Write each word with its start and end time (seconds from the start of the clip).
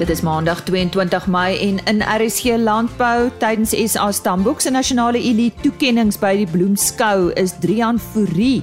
Dit 0.00 0.08
is 0.08 0.22
Maandag 0.24 0.62
22 0.64 1.26
Mei 1.28 1.58
en 1.60 1.80
in 1.84 1.98
RSG 2.00 2.54
Landbou 2.56 3.28
tydens 3.36 3.74
SA 3.92 4.06
Stamboek 4.16 4.62
se 4.64 4.70
nasionale 4.72 5.20
elite 5.20 5.60
toekenninge 5.60 6.16
by 6.22 6.30
die 6.38 6.46
Bloemskou 6.48 7.26
is 7.36 7.52
Drian 7.60 7.98
Fourie 8.00 8.62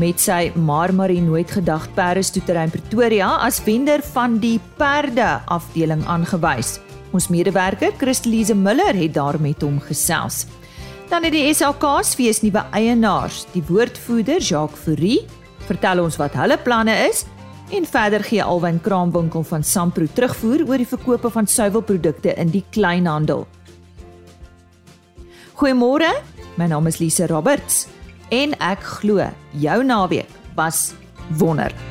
met 0.00 0.22
sy 0.24 0.38
Marmarie 0.56 1.20
nooit 1.20 1.52
gedag 1.52 1.84
perde 1.98 2.22
stoetery 2.24 2.62
in 2.64 2.72
Pretoria 2.72 3.28
as 3.44 3.58
wender 3.66 4.00
van 4.14 4.38
die 4.40 4.54
perde 4.78 5.26
afdeling 5.52 6.00
aangewys. 6.08 6.78
Ons 7.12 7.28
medewerker 7.28 7.92
Christelise 8.00 8.56
Miller 8.56 8.96
het 8.96 9.12
daar 9.18 9.36
met 9.36 9.60
hom 9.60 9.82
gesels. 9.84 10.46
Dan 11.12 11.28
het 11.28 11.36
die 11.36 11.44
SAK's 11.52 12.14
fees 12.16 12.40
nuwe 12.40 12.64
eienaars, 12.72 13.44
die 13.52 13.66
woordvoerder 13.68 14.40
Jacques 14.40 14.80
Fourie, 14.80 15.26
vertel 15.68 16.00
ons 16.06 16.16
wat 16.16 16.40
hulle 16.40 16.56
planne 16.64 16.96
is 17.10 17.26
En 17.70 17.84
verder 17.86 18.24
gee 18.26 18.42
Alwyn 18.42 18.80
Kraamwinkel 18.82 19.44
van 19.46 19.62
Sampro 19.62 20.06
terugvoer 20.10 20.64
oor 20.66 20.80
die 20.82 20.88
verkope 20.90 21.30
van 21.30 21.46
suiwelprodukte 21.46 22.32
in 22.34 22.48
die 22.50 22.64
kleinhandel. 22.74 23.44
Goeiemôre, 25.54 26.08
my 26.58 26.66
naam 26.66 26.90
is 26.90 26.98
Lise 26.98 27.28
Roberts 27.30 27.84
en 28.34 28.56
ek 28.58 28.82
glo 28.98 29.28
jou 29.62 29.76
naweek 29.86 30.32
was 30.58 30.96
wonderlik. 31.38 31.86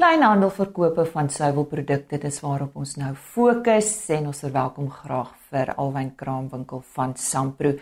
Kleinhandelverkope 0.00 1.06
van 1.12 1.30
suiwelprodukte 1.30 2.18
dis 2.26 2.40
waarop 2.42 2.74
ons 2.82 2.96
nou 2.98 3.12
fokus 3.14 3.92
en 4.10 4.26
ons 4.32 4.42
verwelkom 4.42 4.90
graag 4.90 5.30
vir 5.54 5.70
Alwyn 5.78 6.10
Kraamwinkel 6.18 6.82
van 6.98 7.14
Sampro. 7.14 7.76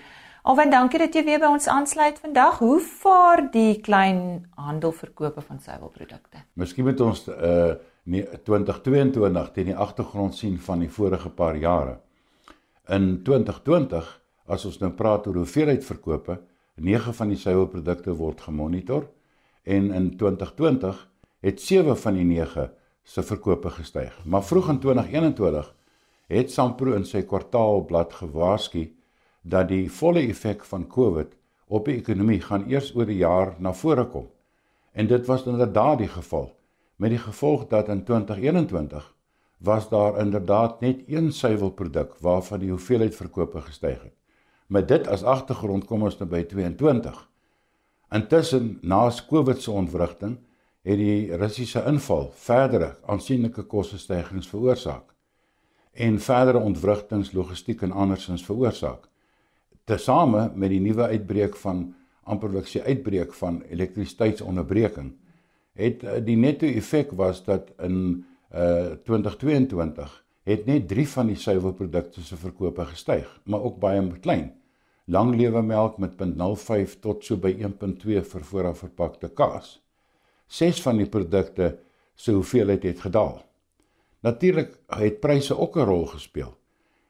Alwen 0.45 0.69
dankie 0.69 0.99
dat 1.01 1.15
jy 1.17 1.23
weer 1.25 1.39
by 1.41 1.49
ons 1.49 1.65
aansluit 1.73 2.19
vandag. 2.21 2.59
Hoe 2.61 2.77
vaar 2.85 3.41
die 3.49 3.79
klein 3.81 4.19
handelverkope 4.61 5.41
van 5.41 5.57
suiwelprodukte? 5.57 6.43
Miskien 6.61 6.85
moet 6.85 7.01
ons 7.01 7.23
uh 7.33 7.77
2022 8.05 9.47
teen 9.55 9.71
die 9.71 9.77
agtergrond 9.81 10.37
sien 10.37 10.59
van 10.61 10.83
die 10.85 10.91
vorige 10.93 11.31
paar 11.33 11.57
jare. 11.57 11.95
In 12.93 13.23
2020, 13.25 14.11
as 14.45 14.67
ons 14.69 14.77
nou 14.83 14.91
praat 14.93 15.25
oor 15.31 15.39
hoeveelheid 15.41 15.87
verkope, 15.89 16.37
9 16.77 17.15
van 17.17 17.33
die 17.33 17.41
suiwelprodukte 17.41 18.13
word 18.19 18.45
gemonitor 18.45 19.07
en 19.65 19.89
in 19.97 20.11
2020 20.21 21.01
het 21.49 21.65
7 21.65 21.97
van 22.03 22.19
die 22.21 22.27
9 22.35 22.69
se 23.01 23.25
verkope 23.25 23.73
gestyg. 23.79 24.21
Maar 24.29 24.45
vroeg 24.45 24.69
in 24.75 24.83
2021 24.85 25.73
het 26.37 26.53
Sampro 26.53 26.93
in 27.01 27.09
sy 27.09 27.25
kwartaalblad 27.25 28.13
gewaarsku 28.21 28.85
dat 29.45 29.69
die 29.69 29.91
volle 29.93 30.23
effek 30.25 30.65
van 30.65 30.87
COVID 30.89 31.35
op 31.69 31.85
die 31.89 31.99
ekonomie 32.01 32.41
gaan 32.41 32.65
eers 32.69 32.95
oor 32.97 33.07
'n 33.07 33.21
jaar 33.21 33.55
na 33.59 33.73
vore 33.73 34.07
kom. 34.07 34.29
En 34.93 35.07
dit 35.07 35.27
was 35.27 35.47
inderdaad 35.47 35.99
die 35.99 36.09
geval 36.09 36.57
met 36.97 37.11
die 37.11 37.19
gevolg 37.19 37.67
dat 37.69 37.89
in 37.89 38.05
2021 38.05 39.15
was 39.59 39.89
daar 39.89 40.19
inderdaad 40.19 40.81
net 40.81 41.03
een 41.07 41.33
suiwelproduk 41.33 42.15
waarvan 42.19 42.59
die 42.59 42.71
hoeveelheid 42.71 43.15
verkope 43.17 43.61
gestyg 43.61 44.03
het. 44.03 44.15
Met 44.67 44.89
dit 44.89 45.07
as 45.07 45.23
agtergrond 45.23 45.85
kom 45.85 46.03
ons 46.03 46.19
nou 46.19 46.31
by 46.31 46.43
22. 46.43 47.31
Intussen 48.11 48.79
na 48.83 49.11
COVID 49.29 49.63
se 49.63 49.71
ontwrigting 49.71 50.39
het 50.83 50.97
die 50.97 51.37
Russiese 51.37 51.85
inval 51.87 52.31
verdere 52.35 52.97
aansienlike 53.07 53.63
kostestygings 53.63 54.49
veroorsaak 54.49 55.15
en 55.93 56.21
verdere 56.21 56.59
ontwrigtings 56.59 57.33
logistiek 57.33 57.83
en 57.83 57.93
andersins 57.93 58.45
veroorsaak 58.45 59.09
tesame 59.85 60.51
met 60.55 60.71
die 60.71 60.81
nuwe 60.81 61.03
uitbreek 61.03 61.57
van 61.57 61.95
amperlik 62.23 62.67
se 62.67 62.83
uitbreek 62.83 63.35
van 63.35 63.63
elektrisiteitsonderbreking 63.63 65.13
het 65.75 66.03
eh, 66.03 66.21
die 66.25 66.37
netto 66.37 66.67
effek 66.67 67.13
was 67.19 67.45
dat 67.45 67.73
in 67.83 68.25
uh 68.55 68.95
2022 69.03 70.25
het 70.45 70.67
net 70.67 70.89
3 70.89 71.09
van 71.09 71.27
die 71.27 71.37
suiwelprodukte 71.37 72.23
se 72.23 72.37
verkope 72.37 72.85
gestyg, 72.85 73.41
maar 73.45 73.63
ook 73.63 73.79
baie 73.81 74.19
klein. 74.21 74.53
Langlewe 75.05 75.63
melk 75.63 75.99
met 75.99 76.13
0.05 76.21 76.99
tot 77.01 77.25
so 77.25 77.37
by 77.37 77.55
1.2 77.59 78.21
vir 78.23 78.45
vooraf 78.45 78.79
verpakte 78.79 79.29
kaas. 79.29 79.81
6 80.47 80.83
van 80.83 81.01
die 81.01 81.09
produkte 81.09 81.79
se 82.15 82.33
hoeveelheid 82.33 82.83
het 82.83 83.01
gedaal. 83.01 83.43
Natuurlik 84.21 84.79
het 84.87 85.21
pryse 85.21 85.59
ook 85.59 85.77
'n 85.77 85.85
rol 85.85 86.07
gespeel 86.07 86.55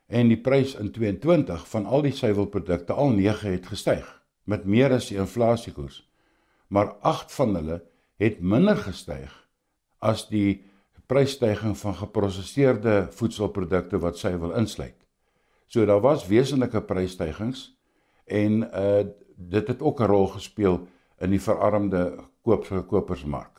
en 0.06 0.28
die 0.28 0.40
prys 0.40 0.74
in 0.74 0.90
22 0.92 1.68
van 1.68 1.86
al 1.86 2.04
die 2.04 2.12
suiwelprodukte 2.12 2.92
al 2.92 3.14
9 3.16 3.50
het 3.50 3.66
gestyg 3.66 4.06
met 4.44 4.64
meer 4.64 4.92
as 4.92 5.08
die 5.08 5.18
inflasiekoers. 5.18 6.02
Maar 6.68 6.94
8 7.00 7.32
van 7.32 7.54
hulle 7.54 7.82
het 8.20 8.40
minder 8.40 8.76
gestyg 8.76 9.32
as 9.98 10.28
die 10.28 10.64
prysstygings 11.06 11.80
van 11.80 11.94
geprosesseerde 11.94 13.06
voedselprodukte 13.10 13.98
wat 14.00 14.18
suiwel 14.18 14.54
insluit. 14.56 14.96
So 15.66 15.84
daar 15.84 16.00
was 16.00 16.26
wesenlike 16.28 16.82
prysstygings 16.82 17.70
en 18.24 18.64
uh 18.72 19.04
dit 19.36 19.68
het 19.68 19.80
ook 19.82 20.00
'n 20.00 20.06
rol 20.06 20.26
gespeel 20.26 20.86
in 21.18 21.30
die 21.30 21.40
verarmde 21.40 22.18
koopverkopersmark. 22.42 23.53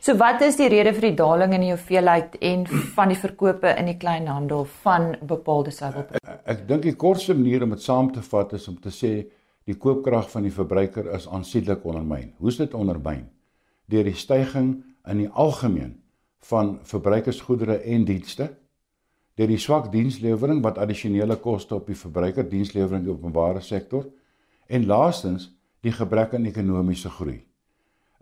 So 0.00 0.16
wat 0.16 0.42
is 0.46 0.56
die 0.56 0.68
rede 0.70 0.92
vir 0.94 1.08
die 1.08 1.16
daling 1.18 1.54
in 1.56 1.64
die 1.66 1.72
hoeveelheid 1.72 2.36
en 2.44 2.66
van 2.94 3.12
die 3.12 3.18
verkope 3.18 3.72
in 3.78 3.90
die 3.90 3.96
kleinhandel 3.98 4.66
van 4.84 5.16
bepaalde 5.20 5.74
suiwelprodukte? 5.74 6.36
Ek 6.48 6.62
dink 6.68 6.86
die 6.86 6.96
kortste 6.96 7.34
manier 7.34 7.66
om 7.66 7.74
dit 7.74 7.82
saam 7.82 8.12
te 8.14 8.22
vat 8.22 8.54
is 8.58 8.68
om 8.70 8.78
te 8.80 8.92
sê 8.94 9.12
die 9.68 9.76
koopkrag 9.76 10.30
van 10.32 10.46
die 10.46 10.54
verbruiker 10.54 11.10
is 11.16 11.26
aansienlik 11.28 11.84
ondermyn. 11.84 12.30
Hoe's 12.38 12.60
dit 12.60 12.74
ondermyn? 12.74 13.26
Deur 13.90 14.06
die 14.06 14.16
stygings 14.16 14.84
in 15.08 15.22
die 15.24 15.28
algemeen 15.28 15.98
van 16.48 16.78
verbruikersgoedere 16.86 17.80
en 17.88 18.04
dienste, 18.08 18.48
deur 19.38 19.50
die 19.50 19.60
swak 19.60 19.90
dienslewering 19.92 20.62
wat 20.64 20.78
addisionele 20.82 21.36
koste 21.42 21.76
op 21.76 21.86
die 21.86 21.96
verbruiker 21.98 22.46
dienslewering 22.48 23.02
in 23.02 23.08
die 23.08 23.14
openbare 23.14 23.62
sektor 23.62 24.08
en 24.68 24.86
laastens 24.86 25.50
die 25.84 25.94
gebrek 25.94 26.34
aan 26.34 26.48
ekonomiese 26.48 27.10
groei. 27.10 27.38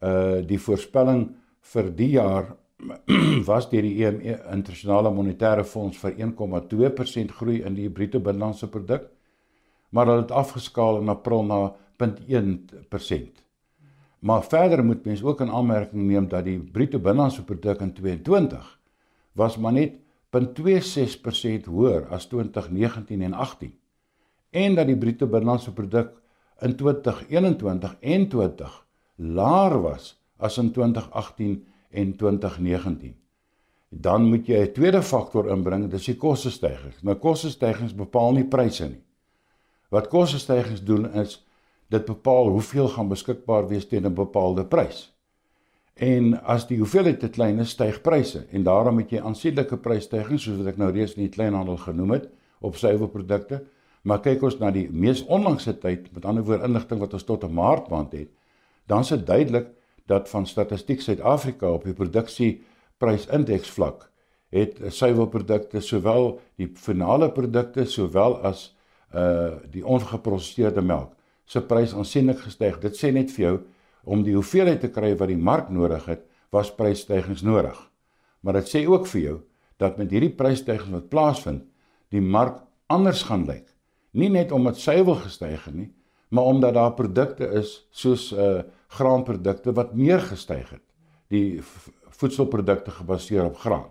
Uh 0.04 0.42
die 0.46 0.60
voorspelling 0.60 1.30
vir 1.72 1.90
die 1.96 2.12
jaar 2.14 2.54
was 3.50 3.70
deur 3.70 3.82
die 3.82 4.04
EME 4.04 4.36
internasionale 4.52 5.10
monetaire 5.10 5.64
fonds 5.64 5.98
vir 6.02 6.18
1,2% 6.26 7.32
groei 7.38 7.62
in 7.64 7.76
die 7.78 7.88
bruto 7.90 8.20
binnelandse 8.20 8.68
produk 8.68 9.08
maar 9.90 10.10
hulle 10.10 10.26
het 10.26 10.34
afgeskaal 10.34 11.00
in 11.00 11.08
April 11.08 11.44
na 11.46 11.58
0.1%. 12.02 13.42
Maar 14.18 14.42
verder 14.44 14.84
moet 14.84 15.04
mens 15.04 15.22
ook 15.22 15.40
in 15.40 15.50
aanmerking 15.50 16.02
neem 16.02 16.28
dat 16.28 16.44
die 16.44 16.58
bruto 16.58 16.98
binnelandse 16.98 17.44
produk 17.44 17.80
in 17.80 17.92
2022 17.94 18.72
was 19.32 19.56
maar 19.56 19.72
net 19.72 19.98
0.26% 20.36 21.68
hoër 21.70 22.06
as 22.12 22.26
2019 22.26 23.22
en 23.22 23.32
18 23.32 23.72
en 24.50 24.74
dat 24.74 24.86
die 24.86 24.96
bruto 24.96 25.26
binnelandse 25.26 25.72
produk 25.72 26.12
in 26.60 26.76
2021 26.76 27.96
en 28.00 28.28
20 28.28 28.86
laer 29.16 29.80
was 29.82 30.16
as 30.36 30.58
in 30.58 30.72
2018 30.72 31.66
en 31.90 32.16
2019. 32.16 33.16
Dan 33.88 34.28
moet 34.28 34.46
jy 34.46 34.60
'n 34.66 34.72
tweede 34.72 35.02
faktor 35.02 35.48
inbring, 35.48 35.90
dis 35.90 36.04
die 36.04 36.16
kostestygings. 36.16 37.02
Nou 37.02 37.14
kostestygings 37.14 37.94
bepaal 37.94 38.32
nie 38.32 38.44
pryse 38.44 38.88
nie. 38.88 39.02
Wat 39.90 40.08
kostestygings 40.08 40.82
doen 40.84 41.12
is 41.14 41.46
dit 41.88 42.04
bepaal 42.04 42.48
hoeveel 42.48 42.88
gaan 42.88 43.08
beskikbaar 43.08 43.68
wees 43.68 43.86
teen 43.86 44.06
'n 44.06 44.14
bepaalde 44.14 44.64
prys. 44.64 45.14
En 45.94 46.42
as 46.44 46.66
die 46.66 46.78
hoeveelheid 46.78 47.20
te 47.20 47.28
klein 47.28 47.58
is, 47.58 47.70
styg 47.70 48.02
pryse 48.04 48.46
en 48.50 48.62
daarom 48.62 48.94
moet 48.94 49.10
jy 49.10 49.20
aansienlike 49.20 49.76
prysstygings 49.76 50.42
soos 50.42 50.56
wat 50.56 50.66
ek 50.66 50.76
nou 50.76 50.90
reeds 50.92 51.14
in 51.14 51.22
die 51.22 51.32
kleinhandel 51.32 51.76
genoem 51.76 52.10
het 52.10 52.28
op 52.60 52.76
suiwelprodukte. 52.76 53.62
Maar 54.02 54.20
kyk 54.20 54.42
ons 54.42 54.58
na 54.58 54.70
die 54.70 54.90
mees 54.90 55.24
onlangse 55.24 55.78
tyd, 55.78 56.12
met 56.14 56.24
ander 56.24 56.44
woorde 56.44 56.64
inligting 56.68 57.00
wat 57.00 57.12
ons 57.12 57.24
tot 57.24 57.44
'n 57.44 57.52
maart 57.52 57.88
maand 57.88 58.12
het, 58.12 58.28
dan 58.86 59.02
dit 59.02 59.26
duidelik 59.26 59.66
dat 60.06 60.28
van 60.28 60.46
Statistiek 60.46 61.00
Suid-Afrika 61.00 61.70
op 61.70 61.84
die 61.84 61.94
produksieprysindex 61.94 63.70
vlak 63.70 64.10
het 64.54 64.78
suiwelprodukte 64.94 65.80
sowel 65.82 66.36
die 66.56 66.68
finale 66.78 67.30
produkte 67.34 67.84
sowel 67.90 68.38
as 68.46 68.70
uh 69.14 69.56
die 69.70 69.84
ongeprosesseerde 69.86 70.82
melk 70.82 71.12
se 71.46 71.62
prys 71.62 71.94
aansienlik 71.94 72.40
gestyg. 72.42 72.80
Dit 72.82 72.98
sê 72.98 73.12
net 73.14 73.30
vir 73.30 73.44
jou 73.44 73.56
om 74.04 74.22
die 74.26 74.34
hoeveelheid 74.34 74.80
te 74.82 74.90
kry 74.90 75.12
wat 75.18 75.30
die 75.30 75.38
mark 75.38 75.70
nodig 75.70 76.04
het, 76.10 76.24
was 76.50 76.72
prysstygings 76.74 77.42
nodig. 77.46 77.76
Maar 78.42 78.60
dit 78.60 78.70
sê 78.70 78.82
ook 78.86 79.06
vir 79.10 79.20
jou 79.20 79.36
dat 79.78 79.98
met 79.98 80.10
hierdie 80.10 80.34
prysstygings 80.34 80.94
wat 80.94 81.08
plaasvind, 81.12 81.62
die 82.10 82.22
mark 82.22 82.62
anders 82.90 83.22
gaan 83.26 83.46
lyk. 83.46 83.66
Nie 84.10 84.30
net 84.32 84.52
omdat 84.54 84.78
suiwel 84.80 85.20
gestyg 85.22 85.64
het 85.66 85.74
nie, 85.74 85.90
maar 86.30 86.44
omdat 86.50 86.74
daar 86.74 86.94
produkte 86.98 87.46
is 87.60 87.86
soos 87.90 88.32
uh 88.32 88.62
graanprodukte 88.96 89.74
wat 89.76 89.94
meer 89.94 90.20
gestyg 90.20 90.70
het. 90.70 90.82
Die 91.28 91.60
voedselprodukte 92.16 92.90
gebaseer 92.90 93.44
op 93.44 93.60
graan. 93.60 93.90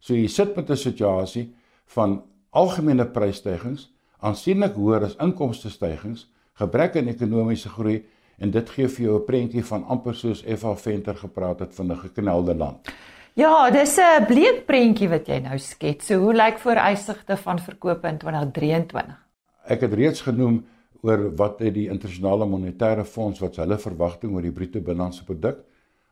So 0.00 0.14
jy 0.14 0.28
sit 0.28 0.56
met 0.56 0.70
'n 0.70 0.76
situasie 0.76 1.54
van 1.86 2.22
algemene 2.50 3.06
prysstygings, 3.06 3.90
aansienlik 4.20 4.74
hoër 4.74 5.04
as 5.04 5.16
inkomste 5.16 5.70
stygings, 5.70 6.28
gebrek 6.54 6.96
aan 6.96 7.08
ekonomiese 7.08 7.68
groei 7.68 8.04
En 8.38 8.52
dit 8.54 8.70
gee 8.70 8.88
vir 8.88 9.04
jou 9.04 9.18
'n 9.18 9.24
prentjie 9.24 9.64
van 9.64 9.84
amper 9.84 10.14
soos 10.14 10.44
Eva 10.44 10.76
Venter 10.76 11.16
gepraat 11.16 11.58
het 11.58 11.74
van 11.74 11.92
'n 11.92 11.96
geknelde 11.96 12.54
land. 12.54 12.88
Ja, 13.32 13.70
dis 13.70 13.98
'n 13.98 14.24
bleek 14.26 14.66
prentjie 14.66 15.08
wat 15.08 15.26
jy 15.26 15.38
nou 15.38 15.58
skets. 15.58 16.06
So 16.06 16.18
hoe 16.18 16.34
lyk 16.34 16.58
vooruitsigte 16.58 17.36
van 17.36 17.58
verkope 17.58 18.08
in 18.08 18.18
2023? 18.18 19.26
Ek 19.64 19.80
het 19.80 19.92
reeds 19.92 20.20
genoem 20.20 20.66
oor 21.02 21.28
wat 21.36 21.60
het 21.62 21.74
die 21.74 21.88
internasionale 21.88 22.46
monetaire 22.46 23.04
fonds 23.04 23.40
wat 23.40 23.56
hulle 23.56 23.78
verwagting 23.78 24.34
oor 24.34 24.42
die 24.42 24.54
bruto 24.54 24.80
binnelandse 24.80 25.24
produk. 25.24 25.60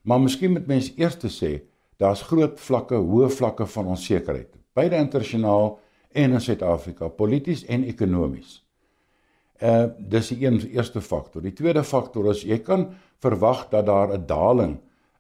Maar 0.06 0.20
miskien 0.22 0.52
moet 0.54 0.66
mens 0.66 0.92
eers 0.96 1.18
sê 1.34 1.62
daar's 1.98 2.22
groot 2.22 2.60
vlakke, 2.60 2.94
hoë 2.94 3.30
vlakke 3.32 3.66
van 3.66 3.86
onsekerheid, 3.94 4.52
beide 4.76 4.96
internasionaal 4.96 5.78
en 6.12 6.32
in 6.32 6.40
Suid-Afrika, 6.40 7.08
polities 7.08 7.64
en 7.64 7.84
ekonomies. 7.84 8.62
Uh 9.60 9.88
dis 9.98 10.28
die 10.28 10.44
een 10.44 10.60
eerste 10.68 11.00
faktor. 11.00 11.42
Die 11.42 11.54
tweede 11.56 11.84
faktor 11.84 12.28
is 12.30 12.42
jy 12.44 12.58
kan 12.60 12.90
verwag 13.24 13.68
dat 13.72 13.86
daar 13.86 14.12
'n 14.12 14.26
daling 14.26 14.76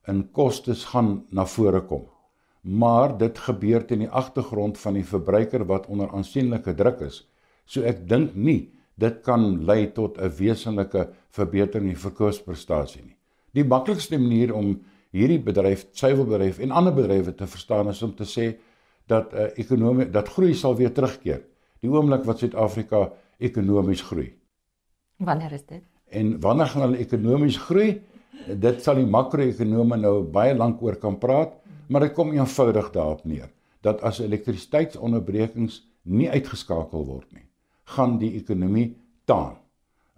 in 0.06 0.28
kostes 0.32 0.84
gaan 0.84 1.24
na 1.30 1.46
vore 1.46 1.80
kom. 1.80 2.04
Maar 2.60 3.16
dit 3.18 3.38
gebeur 3.38 3.84
teen 3.86 3.98
die 3.98 4.10
agtergrond 4.10 4.78
van 4.78 4.94
die 4.94 5.04
verbruiker 5.04 5.64
wat 5.64 5.86
onder 5.86 6.10
aansienlike 6.10 6.74
druk 6.74 7.00
is. 7.00 7.28
So 7.64 7.82
ek 7.82 8.08
dink 8.08 8.34
nie 8.34 8.72
dit 8.96 9.20
kan 9.22 9.64
lei 9.64 9.92
tot 9.92 10.18
'n 10.18 10.30
wesenlike 10.38 11.08
verbetering 11.30 11.90
in 11.90 11.96
verkoopsprestasie 11.96 13.02
nie. 13.02 13.16
Die 13.52 13.64
maklikste 13.64 14.18
manier 14.18 14.54
om 14.54 14.82
hierdie 15.12 15.40
bedryf, 15.40 15.86
suiwelbedryf 15.92 16.58
en 16.58 16.70
ander 16.70 16.94
bedrywe 16.94 17.34
te 17.34 17.46
verstaan 17.46 17.88
is 17.88 18.02
om 18.02 18.14
te 18.14 18.24
sê 18.24 18.56
dat 19.06 19.32
'n 19.32 19.36
uh, 19.36 19.50
ekonomie 19.56 20.10
dat 20.10 20.28
groei 20.28 20.54
sal 20.54 20.76
weer 20.76 20.92
terugkeer. 20.92 21.42
Die 21.80 21.90
oomblik 21.90 22.24
wat 22.24 22.38
Suid-Afrika 22.38 23.12
ekonomies 23.38 24.02
groei. 24.02 24.34
Wanneer 25.16 25.52
is 25.52 25.66
dit? 25.66 25.82
En 26.10 26.40
wanneer 26.40 26.66
gaan 26.66 26.82
hulle 26.82 26.98
ekonomies 26.98 27.58
groei? 27.58 28.00
Dit 28.46 28.82
sal 28.82 28.94
die 28.94 29.06
makro-ekonome 29.06 29.96
nou 29.96 30.22
baie 30.22 30.54
lank 30.54 30.82
oor 30.82 30.96
kan 30.96 31.18
praat, 31.18 31.52
maar 31.88 32.00
dit 32.00 32.12
kom 32.12 32.32
eenvoudig 32.32 32.90
daarop 32.90 33.24
neer 33.24 33.50
dat 33.80 34.02
as 34.02 34.18
elektrisiteitsonderbrekings 34.18 35.82
nie 36.02 36.30
uitgeskakel 36.30 37.04
word 37.06 37.28
nie, 37.32 37.45
gaan 37.94 38.18
die 38.18 38.34
ekonomie 38.40 38.96
taan. 39.24 39.56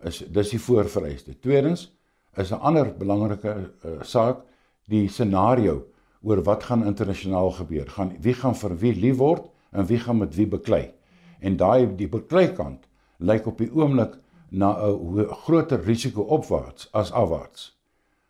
Is 0.03 0.23
dis 0.31 0.53
die 0.55 0.61
voorvereiste. 0.62 1.38
Tweedens 1.38 1.88
is 2.37 2.50
'n 2.53 2.61
ander 2.61 2.93
belangrike 2.99 3.55
uh, 3.85 4.03
saak 4.03 4.44
die 4.88 5.09
scenario 5.09 5.85
oor 6.23 6.43
wat 6.43 6.65
gaan 6.65 6.87
internasionaal 6.87 7.50
gebeur. 7.50 7.87
Gaan 7.91 8.12
wie 8.20 8.35
gaan 8.35 8.55
vir 8.55 8.79
wie 8.79 8.94
lief 8.94 9.17
word 9.17 9.50
en 9.73 9.87
wie 9.87 9.99
gaan 9.99 10.19
met 10.19 10.35
wie 10.35 10.47
beklei? 10.47 10.93
En 11.41 11.56
daai 11.56 11.97
die 11.97 12.09
beklei 12.09 12.53
kant 12.55 12.88
lyk 13.19 13.47
op 13.47 13.59
die 13.59 13.71
oomblik 13.75 14.19
na 14.50 14.76
'n 14.87 15.26
groter 15.44 15.85
risiko 15.85 16.23
opwaarts 16.23 16.88
as 16.93 17.12
afwaarts. 17.12 17.76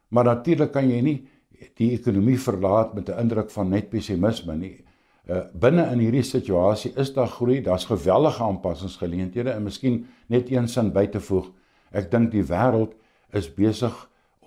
Maar 0.09 0.25
natuurlik 0.25 0.73
kan 0.73 0.91
jy 0.91 1.01
nie 1.01 1.29
die 1.75 1.93
ekonomie 1.93 2.39
verlaat 2.41 2.95
met 2.95 3.09
'n 3.09 3.19
indruk 3.19 3.51
van 3.51 3.69
net 3.69 3.91
pessimisme 3.91 4.57
nie. 4.57 4.85
Uh, 5.29 5.43
binne 5.53 5.85
in 5.93 6.01
hierdie 6.01 6.25
situasie 6.25 6.95
is 6.97 7.11
daar 7.13 7.29
groei, 7.29 7.59
daar's 7.61 7.85
geweldige 7.85 8.43
aanpassingsgeleenthede 8.47 9.53
en 9.53 9.67
miskien 9.67 10.07
net 10.33 10.49
een 10.49 10.69
sin 10.73 10.89
by 10.95 11.05
te 11.13 11.21
voeg. 11.21 11.51
Ek 11.93 12.09
dink 12.09 12.31
die 12.33 12.47
wêreld 12.49 12.95
is 13.37 13.51
besig 13.53 13.93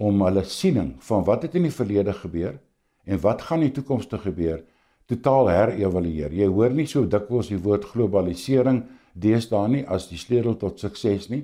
om 0.01 0.23
hulle 0.25 0.41
siening 0.49 0.95
van 1.05 1.21
wat 1.27 1.45
het 1.45 1.57
in 1.59 1.67
die 1.67 1.75
verlede 1.75 2.15
gebeur 2.17 2.57
en 3.05 3.21
wat 3.21 3.45
gaan 3.45 3.61
in 3.61 3.69
die 3.69 3.75
toekoms 3.77 4.09
te 4.09 4.17
gebeur 4.21 4.63
totaal 5.11 5.51
herevalueer. 5.51 6.33
Jy 6.33 6.49
hoor 6.49 6.73
nie 6.73 6.87
so 6.89 7.05
dikwels 7.05 7.51
die 7.51 7.61
woord 7.61 7.85
globalisering 7.91 8.81
deesdae 9.13 9.67
nie 9.69 9.85
as 9.85 10.07
die 10.09 10.17
sleutel 10.17 10.57
tot 10.57 10.81
sukses 10.81 11.29
nie. 11.29 11.43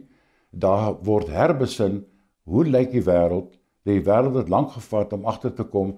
Daar 0.49 0.95
word 1.05 1.29
herbesin 1.29 2.05
hoe 2.47 2.65
lyk 2.65 2.93
die 2.95 3.03
wêreld? 3.03 3.53
Die 3.85 4.01
wêreld 4.01 4.37
het 4.39 4.49
lank 4.49 4.73
gevat 4.75 5.13
om 5.13 5.27
agter 5.27 5.53
te 5.53 5.67
kom 5.67 5.97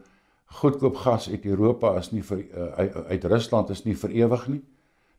goedkoop 0.50 0.96
gas 0.96 1.30
uit 1.30 1.46
Europa 1.46 1.94
is 2.00 2.12
nie 2.12 2.24
vir 2.26 2.40
uh, 2.40 2.88
uit 3.10 3.26
Rusland 3.26 3.70
is 3.70 3.84
nie 3.86 3.96
vir 3.96 4.16
ewig 4.24 4.48
nie. 4.48 4.62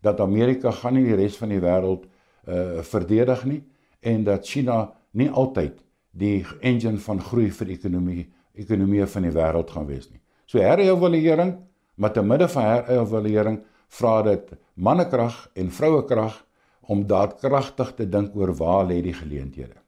Dat 0.02 0.20
Amerika 0.20 0.70
gaan 0.70 0.94
nie 0.94 1.04
die 1.06 1.18
res 1.18 1.36
van 1.38 1.52
die 1.54 1.60
wêreld 1.62 2.08
uh 2.48 2.80
verdedig 2.82 3.44
nie 3.44 3.62
en 4.00 4.24
dat 4.24 4.46
China 4.48 4.92
nie 5.12 5.28
altyd 5.28 5.82
die 6.10 6.44
engine 6.60 6.98
van 6.98 7.20
groei 7.20 7.50
vir 7.50 7.68
ekonomie 7.76 8.24
ekonomie 8.54 9.06
van 9.06 9.22
die 9.22 9.34
wêreld 9.34 9.70
gaan 9.70 9.86
wees 9.86 10.08
nie. 10.10 10.20
So 10.46 10.58
herevaluering, 10.58 11.54
maar 11.94 12.12
te 12.12 12.22
midde 12.22 12.48
van 12.48 12.64
herevaluering 12.64 13.60
vra 13.88 14.22
dit 14.26 14.50
mannekrag 14.74 15.36
en 15.54 15.70
vrouekrag 15.70 16.40
om 16.90 17.06
daadkragtig 17.06 17.94
te 17.94 18.08
dink 18.08 18.34
oor 18.36 18.52
waar 18.58 18.86
lê 18.88 19.00
die 19.04 19.14
geleenthede. 19.14 19.78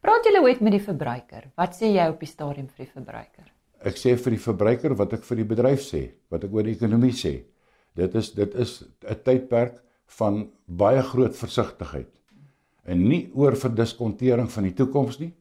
Praat 0.00 0.24
julle 0.24 0.40
ooit 0.46 0.60
met 0.64 0.72
die 0.72 0.84
verbruiker? 0.84 1.50
Wat 1.60 1.76
sê 1.76 1.92
jy 1.92 2.08
op 2.08 2.22
die 2.22 2.30
stadium 2.30 2.68
vir 2.68 2.86
die 2.86 2.92
verbruiker? 2.94 3.48
Ek 3.80 3.96
sê 3.96 4.16
vir 4.16 4.36
die 4.36 4.42
verbruiker 4.42 4.94
wat 4.98 5.14
ek 5.16 5.24
vir 5.24 5.40
die 5.40 5.48
bedryf 5.48 5.82
sê, 5.86 6.02
wat 6.28 6.44
ek 6.44 6.52
oor 6.52 6.66
die 6.68 6.76
ekonomie 6.76 7.14
sê. 7.16 7.40
Dit 7.96 8.14
is 8.14 8.30
dit 8.36 8.54
is 8.54 8.84
'n 9.08 9.16
tydperk 9.24 9.80
van 10.18 10.50
baie 10.66 11.02
groot 11.02 11.36
versigtigheid. 11.36 12.10
En 12.84 13.08
nie 13.08 13.30
oor 13.34 13.56
verdiskontering 13.56 14.50
van 14.50 14.64
die 14.64 14.74
toekoms 14.74 15.18
nie. 15.18 15.32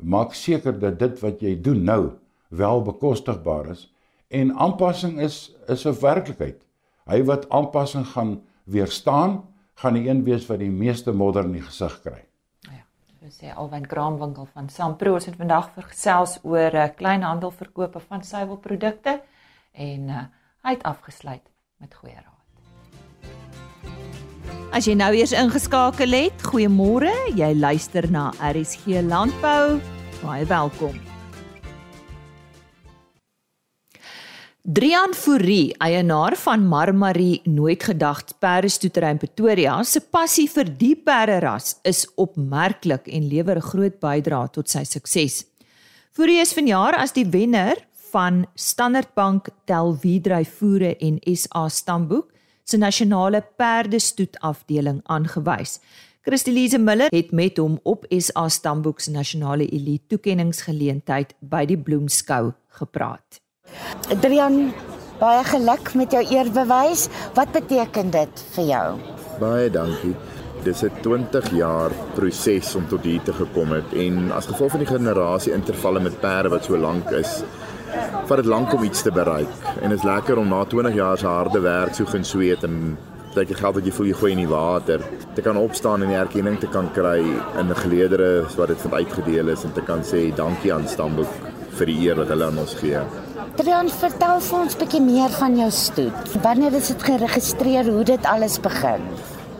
Maak 0.00 0.34
seker 0.34 0.78
dat 0.78 0.98
dit 0.98 1.20
wat 1.20 1.40
jy 1.42 1.60
doen 1.60 1.84
nou 1.84 2.12
wel 2.48 2.82
bekostigbaar 2.82 3.70
is 3.70 3.88
en 4.28 4.52
aanpassing 4.52 5.20
is 5.20 5.54
is 5.68 5.86
'n 5.86 6.00
werklikheid. 6.00 6.60
Hy 7.06 7.22
wat 7.24 7.48
aanpassing 7.48 8.06
gaan 8.06 8.42
weerstaan, 8.64 9.44
gaan 9.74 9.94
die 9.94 10.08
een 10.08 10.24
wees 10.24 10.46
wat 10.46 10.58
die 10.58 10.70
meeste 10.70 11.12
modder 11.12 11.44
in 11.44 11.52
die 11.52 11.62
gesig 11.62 12.00
kry. 12.02 12.27
Sê 13.28 13.52
Alwyn 13.52 13.86
Kraamwinkel 13.86 14.48
van 14.54 14.68
Sampro 14.72 15.14
het 15.14 15.36
vandag 15.36 15.70
vergesels 15.74 16.38
oor 16.42 16.74
uh, 16.74 16.88
kleinhandelverkope 16.96 18.00
van 18.08 18.24
suiwelprodukte 18.24 19.18
en 19.72 20.08
uh, 20.08 20.24
hy 20.64 20.74
het 20.76 20.86
afgesluit 20.88 21.44
met 21.78 21.94
goeie 21.94 22.16
raad. 22.16 22.34
As 24.72 24.88
jy 24.88 24.96
nou 24.96 25.12
eers 25.16 25.32
ingeskakel 25.36 26.12
het, 26.16 26.48
goeiemôre. 26.48 27.12
Jy 27.36 27.52
luister 27.56 28.08
na 28.12 28.30
RSG 28.40 29.00
Landbou. 29.04 29.78
Baie 30.22 30.48
welkom. 30.48 30.96
Drian 34.68 35.14
Fourie, 35.16 35.72
eienaar 35.80 36.34
van 36.36 36.66
Marmarie 36.68 37.40
Nooit 37.48 37.86
Gedagte 37.88 38.34
Perdestoetery 38.38 39.14
in 39.14 39.20
Pretoria, 39.22 39.78
se 39.82 40.02
passie 40.12 40.44
vir 40.52 40.68
die 40.76 40.90
perderas 40.92 41.78
is 41.88 42.02
opmerklik 42.20 43.08
en 43.08 43.30
lewer 43.30 43.56
'n 43.56 43.68
groot 43.70 43.96
bydrae 43.98 44.50
tot 44.52 44.68
sy 44.68 44.84
sukses. 44.84 45.46
Fourie 46.12 46.40
is 46.40 46.52
vanjaar 46.52 46.98
as 47.00 47.12
die 47.12 47.24
wenner 47.24 47.76
van 48.12 48.46
Standard 48.56 49.14
Bank 49.14 49.48
Telvidry 49.64 50.44
Voere 50.44 50.96
en 51.00 51.18
SA 51.24 51.68
Stamboek 51.68 52.30
se 52.64 52.76
nasionale 52.76 53.42
perdestoet 53.56 54.36
afdeling 54.40 55.00
aangewys. 55.04 55.80
Christelise 56.20 56.78
Miller 56.78 57.08
het 57.10 57.32
met 57.32 57.56
hom 57.56 57.80
op 57.84 58.04
SA 58.10 58.48
Stamboek 58.48 59.00
se 59.00 59.10
nasionale 59.10 59.66
elite 59.72 60.06
toekenningsgeleentheid 60.08 61.34
by 61.40 61.64
die 61.64 61.78
Bloemskou 61.78 62.52
gepraat. 62.68 63.47
Adrian, 64.12 64.72
baie 65.20 65.44
geluk 65.44 65.94
met 65.94 66.12
jou 66.16 66.22
eerbewys. 66.32 67.08
Wat 67.36 67.52
beteken 67.52 68.10
dit 68.10 68.44
vir 68.54 68.64
jou? 68.64 68.86
Baie 69.40 69.70
dankie. 69.70 70.14
Dis 70.64 70.82
'n 70.82 70.92
20 71.02 71.50
jaar 71.56 71.90
proses 72.14 72.74
om 72.74 72.88
tot 72.88 73.04
hier 73.04 73.22
te 73.22 73.32
gekom 73.32 73.72
het 73.72 73.92
en 73.92 74.32
as 74.32 74.46
gevolg 74.46 74.70
van 74.70 74.80
die 74.80 74.94
generasie 74.94 75.52
intervalle 75.52 76.00
met 76.00 76.20
perde 76.20 76.48
wat 76.48 76.64
so 76.64 76.76
lank 76.76 77.10
is, 77.10 77.42
vat 78.26 78.36
dit 78.36 78.46
lank 78.46 78.72
om 78.72 78.82
iets 78.82 79.02
te 79.02 79.12
bereik. 79.12 79.52
En 79.82 79.90
dit 79.90 79.98
is 79.98 80.04
lekker 80.04 80.38
om 80.38 80.48
na 80.48 80.64
20 80.64 80.94
jaar 80.94 81.18
se 81.18 81.26
harde 81.26 81.60
werk 81.60 81.94
so 81.94 82.04
geen 82.04 82.24
sweet 82.24 82.64
en 82.64 82.96
dat 83.34 83.48
jy 83.48 83.54
geld 83.54 83.74
wat 83.74 83.84
jy 83.84 83.92
voel 83.92 84.06
jy 84.06 84.14
gooi 84.18 84.32
in 84.32 84.42
die 84.42 84.50
water, 84.50 85.00
te 85.34 85.42
kan 85.42 85.56
opstaan 85.56 86.02
en 86.02 86.08
die 86.08 86.16
erkenning 86.16 86.58
te 86.58 86.66
kan 86.66 86.88
kry 86.92 87.20
in 87.60 87.74
geleedere 87.74 88.46
wat 88.56 88.68
dit 88.68 88.80
van 88.80 88.94
uitgedeel 88.94 89.48
is 89.48 89.64
en 89.64 89.72
te 89.72 89.84
kan 89.86 90.02
sê 90.02 90.34
dankie 90.34 90.72
aan 90.74 90.88
Stamboek 90.88 91.32
vir 91.78 91.86
die 91.86 91.98
eer 92.08 92.16
wat 92.16 92.28
hulle 92.28 92.44
aan 92.50 92.58
ons 92.58 92.74
gee. 92.74 93.00
Adrian, 93.58 93.88
vertel 93.90 94.38
vir 94.38 94.56
ons 94.62 94.74
'n 94.74 94.78
bietjie 94.78 95.00
meer 95.02 95.32
van 95.34 95.56
jou 95.58 95.70
stoet. 95.70 96.18
Wanneer 96.42 96.74
is 96.78 96.88
dit 96.88 97.02
geregistreer? 97.02 97.90
Hoe 97.90 98.04
dit 98.04 98.24
alles 98.24 98.60
begin? 98.60 99.02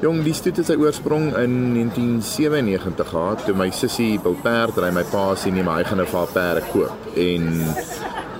Jong, 0.00 0.22
die 0.22 0.34
stoet 0.34 0.56
het 0.56 0.66
sy 0.66 0.76
oorsprong 0.78 1.34
in 1.36 1.74
1997 1.74 3.08
gehad 3.08 3.44
toe 3.44 3.54
my 3.54 3.70
sussie 3.70 4.20
wil 4.22 4.36
perd 4.42 4.78
ry, 4.78 4.92
my 4.92 5.02
pa 5.02 5.34
sien 5.34 5.54
nie 5.54 5.64
maar 5.64 5.78
hy 5.78 5.84
gaan 5.84 6.00
'n 6.00 6.06
paar 6.12 6.30
perde 6.32 6.62
koop. 6.72 6.94
En 7.16 7.74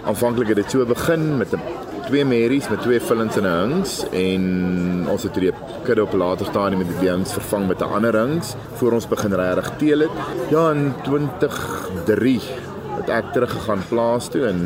aanvanklik 0.07 0.49
het 0.49 0.57
dit 0.57 0.71
so 0.71 0.87
begin 0.87 1.38
met 1.38 1.53
'n 1.53 1.61
twee 2.07 2.25
merries 2.25 2.69
met 2.69 2.81
twee 2.81 3.00
villings 3.00 3.37
en 3.37 3.45
'n 3.45 3.59
hings 3.59 4.05
en 4.12 5.07
ons 5.11 5.23
het 5.23 5.35
die 5.35 5.53
kudde 5.83 6.03
op 6.03 6.12
later 6.12 6.47
stadium 6.47 6.79
met 6.87 7.00
die 7.00 7.11
hings 7.11 7.33
vervang 7.33 7.67
met 7.67 7.81
'n 7.81 7.93
ander 7.95 8.15
hings 8.15 8.55
voor 8.75 8.93
ons 8.93 9.09
begin 9.09 9.35
regtig 9.35 9.73
teel 9.79 9.99
het. 9.99 10.11
Ja, 10.50 10.71
in 10.71 10.95
2003 11.03 12.41
het 13.00 13.11
ek 13.12 13.31
teruggegaan 13.35 13.83
plaas 13.88 14.28
toe 14.33 14.45
en 14.49 14.59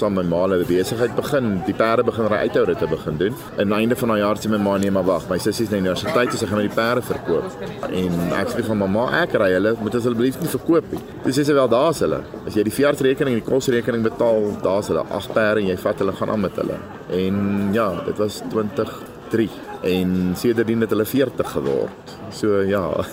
saam 0.00 0.16
met 0.18 0.24
my 0.24 0.30
ma 0.30 0.40
hulle 0.44 0.66
besigheid 0.68 1.14
begin, 1.16 1.50
die 1.66 1.74
perde 1.76 2.04
begin 2.06 2.28
ry 2.30 2.44
uithou 2.46 2.64
dit 2.68 2.80
te 2.80 2.88
begin 2.90 3.18
doen. 3.20 3.38
En 3.56 3.64
aan 3.64 3.78
einde 3.78 3.98
van 4.00 4.12
daai 4.12 4.20
jaar 4.20 4.40
sê 4.40 4.50
my 4.52 4.60
ma 4.62 4.76
nee, 4.80 4.92
maar 4.94 5.06
wag, 5.08 5.26
my 5.30 5.38
sussie 5.42 5.66
is 5.66 5.72
na 5.72 5.80
universiteit, 5.80 6.32
so 6.32 6.40
sy 6.40 6.48
gaan 6.50 6.60
met 6.60 6.68
die 6.68 6.76
perde 6.76 7.04
verkoop. 7.08 7.64
En 7.90 8.36
ek 8.40 8.52
sê 8.54 8.64
vir 8.68 8.80
mamma, 8.84 9.06
ek 9.22 9.36
ry 9.42 9.50
hulle, 9.56 9.74
moet 9.82 9.98
asseblief 10.00 10.40
nie 10.42 10.52
verkoop 10.54 10.94
nie. 10.94 11.02
Dis 11.26 11.40
sê 11.40 11.46
sy 11.48 11.56
wel 11.56 11.72
daar's 11.72 12.02
hulle. 12.04 12.20
As 12.44 12.58
jy 12.58 12.66
die 12.68 12.76
veeartsrekening 12.78 13.38
en 13.38 13.42
die 13.42 13.48
kosrekening 13.48 14.06
betaal, 14.06 14.50
daar's 14.64 14.92
hulle. 14.92 15.06
Ag 15.18 15.30
perde 15.34 15.64
en 15.64 15.72
jy 15.72 15.78
vat 15.84 16.04
hulle 16.04 16.16
gaan 16.20 16.34
aan 16.34 16.44
met 16.44 16.62
hulle. 16.62 16.80
En 17.14 17.44
ja, 17.76 17.90
dit 18.08 18.22
was 18.22 18.40
2003 18.52 19.50
en 19.84 20.16
sedertdien 20.40 20.84
het 20.84 20.92
hulle 20.94 21.06
40 21.08 21.54
geword. 21.58 22.16
So 22.34 22.62
ja. 22.68 22.88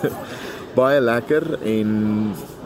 baie 0.76 1.00
lekker 1.00 1.58
en 1.68 1.90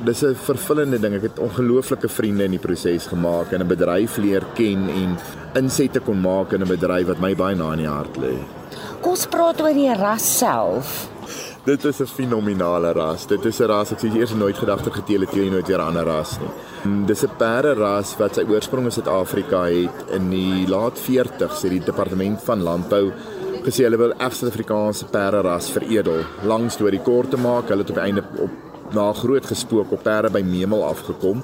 dis 0.05 0.23
'n 0.23 0.35
vervullende 0.35 0.99
ding. 1.01 1.15
Ek 1.15 1.23
het 1.23 1.39
ongelooflike 1.39 2.09
vriende 2.09 2.45
in 2.45 2.51
die 2.51 2.59
proses 2.59 3.07
gemaak 3.07 3.53
en 3.53 3.61
'n 3.63 3.69
bedryf 3.69 4.17
leer 4.17 4.45
ken 4.55 4.89
en 4.89 5.19
insette 5.55 6.01
kon 6.01 6.21
maak 6.21 6.53
in 6.53 6.63
'n 6.63 6.69
bedryf 6.69 7.07
wat 7.07 7.21
my 7.21 7.35
baie 7.35 7.55
na 7.55 7.73
in 7.73 7.79
die 7.79 7.89
hart 7.89 8.17
lê. 8.17 8.37
Kom 9.01 9.11
ons 9.11 9.27
praat 9.27 9.61
oor 9.61 9.75
die 9.75 9.95
ras 9.95 10.39
self. 10.39 11.09
Dit 11.65 11.85
is 11.85 12.01
'n 12.01 12.07
fenominale 12.07 12.93
ras. 12.93 13.27
Dit 13.27 13.45
is 13.45 13.61
'n 13.61 13.67
ras 13.67 13.93
ek 13.93 13.99
sê 13.99 14.15
eers 14.15 14.35
nooit 14.35 14.57
gedag 14.57 14.85
het 14.85 14.95
geteel 14.95 15.21
het 15.21 15.35
jy 15.35 15.51
nooit 15.51 15.67
weer 15.67 15.79
'n 15.79 15.89
ander 15.89 16.05
ras 16.05 16.39
nie. 16.39 17.07
Dis 17.07 17.23
'n 17.25 17.37
perde 17.37 17.75
ras 17.75 18.17
wat 18.19 18.35
sy 18.35 18.43
oorsprong 18.43 18.85
in 18.85 18.93
Suid-Afrika 18.93 19.65
het 19.65 20.11
in 20.11 20.31
die 20.31 20.67
laat 20.69 20.99
40s, 20.99 21.63
het 21.63 21.71
die 21.71 21.85
departement 21.85 22.43
van 22.43 22.63
landbou 22.63 23.13
gesê 23.67 23.83
hulle 23.83 23.99
wil 23.99 24.13
Suid-Afrikaanse 24.19 25.07
perde 25.11 25.41
ras 25.43 25.71
veredel. 25.71 26.23
Lang 26.45 26.71
storie 26.71 27.01
kort 27.03 27.31
te 27.31 27.37
maak, 27.37 27.69
hulle 27.69 27.83
het 27.83 27.91
op 27.91 27.97
die 27.97 28.05
einde 28.05 28.23
op 28.39 28.51
na 28.95 29.13
groot 29.13 29.47
gespook 29.47 29.93
op 29.93 30.03
perde 30.03 30.31
by 30.31 30.43
Memel 30.47 30.85
afgekom 30.85 31.43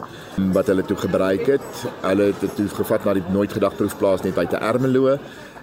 wat 0.52 0.66
hulle 0.66 0.84
toe 0.84 0.96
gebruik 0.96 1.46
het. 1.46 1.86
Hulle 2.00 2.30
het 2.32 2.40
dit 2.40 2.56
toe 2.56 2.68
gevat 2.68 3.04
na 3.04 3.14
die 3.14 3.24
nooit 3.32 3.52
gedagproefplaas 3.52 4.22
net 4.22 4.34
buite 4.34 4.56
Ermelo 4.56 5.18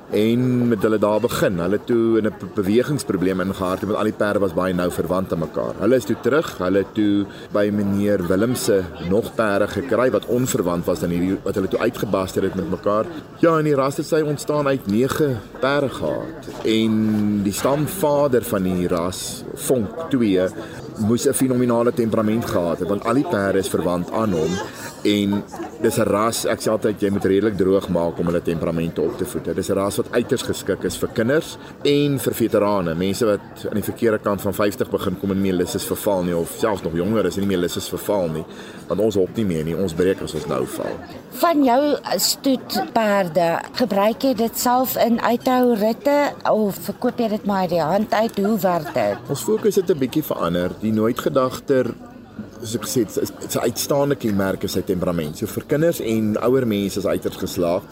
en 0.09 0.67
met 0.67 0.81
hulle 0.81 0.98
daar 0.98 1.19
begin. 1.19 1.59
Hulle 1.59 1.79
toe 1.83 2.17
in 2.17 2.25
'n 2.25 2.33
bewegingsprobleem 2.53 3.39
ingehard 3.39 3.86
met 3.86 3.95
al 3.95 4.03
die 4.03 4.13
perde 4.13 4.39
was 4.39 4.53
baie 4.53 4.74
nou 4.74 4.91
verwant 4.91 5.31
aan 5.31 5.39
mekaar. 5.39 5.74
Hulle 5.79 5.95
is 5.95 6.03
toe 6.03 6.15
terug. 6.21 6.57
Hulle 6.57 6.86
toe 6.93 7.25
by 7.51 7.69
meneer 7.74 8.27
Willemse 8.27 8.83
nog 9.09 9.36
perde 9.36 9.67
gekry 9.67 10.12
wat 10.12 10.25
onverwant 10.25 10.86
was 10.86 11.03
aan 11.03 11.09
hierdie 11.09 11.38
wat 11.43 11.55
hulle 11.55 11.67
toe 11.67 11.79
uitgebaster 11.79 12.43
het 12.43 12.55
met 12.55 12.69
mekaar. 12.69 13.05
Ja, 13.39 13.57
en 13.57 13.63
die 13.63 13.75
ras 13.75 13.98
het 13.98 14.05
sy 14.05 14.21
ontstaan 14.21 14.67
uit 14.67 14.88
9 14.88 15.39
perde 15.59 15.89
gehad. 15.89 16.48
En 16.63 17.43
die 17.43 17.53
stamvader 17.53 18.43
van 18.43 18.63
die 18.63 18.88
ras, 18.88 19.43
Vonk 19.53 20.09
2, 20.09 20.48
moes 20.99 21.25
'n 21.27 21.33
fenominale 21.33 21.93
temperament 21.93 22.45
gehad 22.45 22.79
het 22.79 22.87
want 22.87 23.03
al 23.03 23.13
die 23.13 23.27
perde 23.27 23.59
is 23.59 23.69
verwant 23.69 24.11
aan 24.11 24.31
hom 24.31 24.51
en 25.03 25.43
dis 25.81 25.97
'n 25.97 26.03
ras 26.03 26.45
ek 26.45 26.59
sê 26.59 26.69
altyd 26.71 27.01
jy 27.01 27.09
moet 27.09 27.25
redelik 27.25 27.57
droog 27.57 27.89
maak 27.89 28.19
om 28.19 28.25
hulle 28.25 28.41
temperamente 28.41 29.01
op 29.01 29.17
te 29.17 29.25
voed. 29.25 29.55
Dis 29.55 29.69
'n 29.69 29.73
ras 29.73 29.97
wat 29.97 30.11
uiters 30.11 30.41
geskik 30.41 30.83
is 30.83 30.97
vir 30.97 31.09
kinders 31.13 31.57
en 31.83 32.19
vir 32.19 32.33
veterane, 32.33 32.95
mense 32.95 33.25
wat 33.25 33.39
aan 33.69 33.79
die 33.79 33.91
verkeerde 33.91 34.19
kant 34.19 34.41
van 34.41 34.53
50 34.53 34.89
begin 34.89 35.19
kom 35.19 35.31
en 35.31 35.41
nie 35.41 35.53
lus 35.53 35.75
is 35.75 35.85
verval 35.85 36.23
nie 36.23 36.35
of 36.35 36.49
selfs 36.57 36.83
nog 36.83 36.93
jonger 36.93 37.25
is 37.25 37.35
en 37.35 37.41
nie 37.41 37.47
meer 37.47 37.63
lus 37.63 37.77
is 37.77 37.89
verval 37.89 38.27
nie, 38.27 38.45
want 38.87 38.99
ons 38.99 39.15
hop 39.15 39.35
nie 39.35 39.45
meer 39.45 39.63
nie, 39.63 39.75
ons 39.75 39.93
breek 39.93 40.21
as 40.21 40.33
ons 40.33 40.47
nou 40.47 40.65
val. 40.65 40.95
Van 41.31 41.63
jou 41.63 41.97
stoetperde, 42.17 43.59
gebruik 43.73 44.23
jy 44.23 44.33
dit 44.33 44.59
self 44.59 44.97
in 44.97 45.21
uithou 45.21 45.75
ritte 45.75 46.33
of 46.51 46.75
verkoop 46.75 47.19
jy 47.19 47.29
dit 47.29 47.45
maar 47.45 47.61
uit 47.61 47.69
die 47.69 47.81
hand 47.81 48.13
uit? 48.13 48.37
Hoe 48.37 48.59
werk 48.59 48.93
dit? 48.93 49.29
Ons 49.29 49.43
fokus 49.43 49.75
het 49.75 49.89
'n 49.89 49.97
bietjie 49.97 50.23
verander. 50.23 50.71
Die 50.81 50.91
nooit 50.91 51.19
gedagter 51.19 51.93
soos 52.59 52.75
ek 52.75 52.87
gesê 52.87 53.05
het, 53.05 53.31
'n 53.55 53.65
uitstaande 53.67 54.15
kenmerk 54.15 54.63
is 54.63 54.71
sy 54.71 54.81
temperament. 54.81 55.37
So 55.37 55.45
vir 55.47 55.63
kinders 55.67 55.99
en 55.99 56.37
ouer 56.43 56.67
mense 56.67 56.99
is 56.99 57.05
uiters 57.05 57.37
geslaag. 57.37 57.83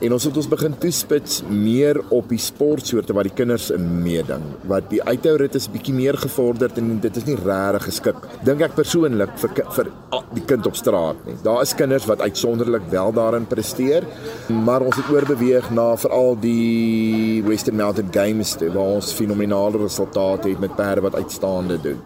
En 0.00 0.12
ons 0.12 0.24
het 0.24 0.36
ons 0.36 0.48
begin 0.48 0.74
toespits 0.78 1.42
meer 1.48 2.00
op 2.10 2.28
die 2.28 2.38
sportsoorte 2.38 3.14
wat 3.14 3.28
die 3.28 3.34
kinders 3.34 3.70
in 3.70 4.02
meeding. 4.02 4.42
Wat 4.66 4.90
die 4.90 5.02
uithourit 5.02 5.54
is 5.54 5.68
bietjie 5.70 5.94
meer 5.94 6.16
gevorderd 6.16 6.78
en 6.78 6.98
dit 7.00 7.16
is 7.16 7.24
nie 7.24 7.36
regtig 7.36 7.84
geskik 7.84 8.16
dink 8.44 8.60
ek 8.60 8.74
persoonlik 8.74 9.30
vir 9.38 9.50
vir 9.76 9.90
die 10.34 10.44
kind 10.44 10.66
op 10.66 10.76
straat 10.76 11.16
nie. 11.26 11.36
Daar 11.42 11.62
is 11.62 11.74
kinders 11.74 12.06
wat 12.06 12.20
uitsonderlik 12.20 12.82
wel 12.90 13.12
daarin 13.12 13.46
presteer, 13.46 14.04
maar 14.48 14.80
ons 14.80 14.96
het 14.96 15.10
oorbeweeg 15.10 15.70
na 15.70 15.96
veral 15.96 16.36
die 16.40 17.42
Western 17.46 17.76
Mountain 17.76 18.10
Games 18.12 18.56
waar 18.60 18.98
ons 18.98 19.12
fenominale 19.12 19.78
resultate 19.78 20.48
het 20.48 20.60
met 20.60 20.76
perde 20.76 21.00
wat 21.00 21.14
uitstaande 21.14 21.80
doen 21.80 22.00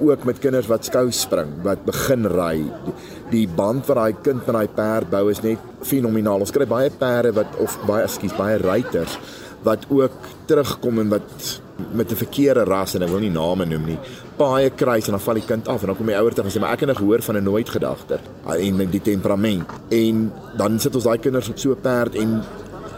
ook 0.00 0.24
met 0.24 0.38
kinders 0.38 0.66
wat 0.66 0.84
skou 0.84 1.10
spring, 1.10 1.52
wat 1.62 1.84
begin 1.84 2.26
ry. 2.26 2.56
Die, 2.84 2.94
die 3.30 3.46
band 3.48 3.86
wat 3.86 3.96
daai 3.96 4.14
kind 4.22 4.46
met 4.46 4.54
daai 4.54 4.68
perd 4.68 5.10
bou 5.10 5.30
is 5.30 5.42
net 5.42 5.58
fenomenaal. 5.82 6.40
Ons 6.40 6.50
kry 6.50 6.66
baie 6.66 6.90
perde 6.90 7.32
wat 7.32 7.56
of 7.62 7.78
baie 7.86 8.04
ekskuus, 8.04 8.36
baie 8.36 8.58
ruiters 8.58 9.18
wat 9.62 9.84
ook 9.92 10.12
terugkom 10.48 10.98
en 10.98 11.08
wat 11.08 11.60
met 11.92 12.10
'n 12.12 12.16
verkeerde 12.16 12.64
ras 12.64 12.94
en 12.94 13.02
ek 13.02 13.08
wil 13.08 13.20
nie 13.20 13.30
name 13.30 13.64
noem 13.66 13.84
nie. 13.84 13.98
Baie 14.36 14.70
kruis 14.70 15.04
en 15.06 15.10
dan 15.10 15.20
val 15.20 15.34
die 15.34 15.44
kind 15.44 15.68
af 15.68 15.80
en 15.80 15.86
dan 15.86 15.96
kom 15.96 16.06
die 16.06 16.16
ouer 16.16 16.32
terug 16.32 16.46
en 16.46 16.52
sê 16.52 16.60
maar 16.60 16.72
ek 16.72 16.80
het 16.80 16.88
nog 16.88 16.98
gehoor 16.98 17.22
van 17.22 17.36
'n 17.36 17.42
nooit 17.42 17.68
gedagter 17.68 18.20
en 18.46 18.76
met 18.76 18.92
die 18.92 19.02
temperament. 19.02 19.68
En 19.88 20.32
dan 20.56 20.80
sit 20.80 20.94
ons 20.94 21.04
daai 21.04 21.18
kinders 21.18 21.48
op 21.48 21.58
so 21.58 21.70
'n 21.70 21.80
perd 21.80 22.14
en 22.14 22.42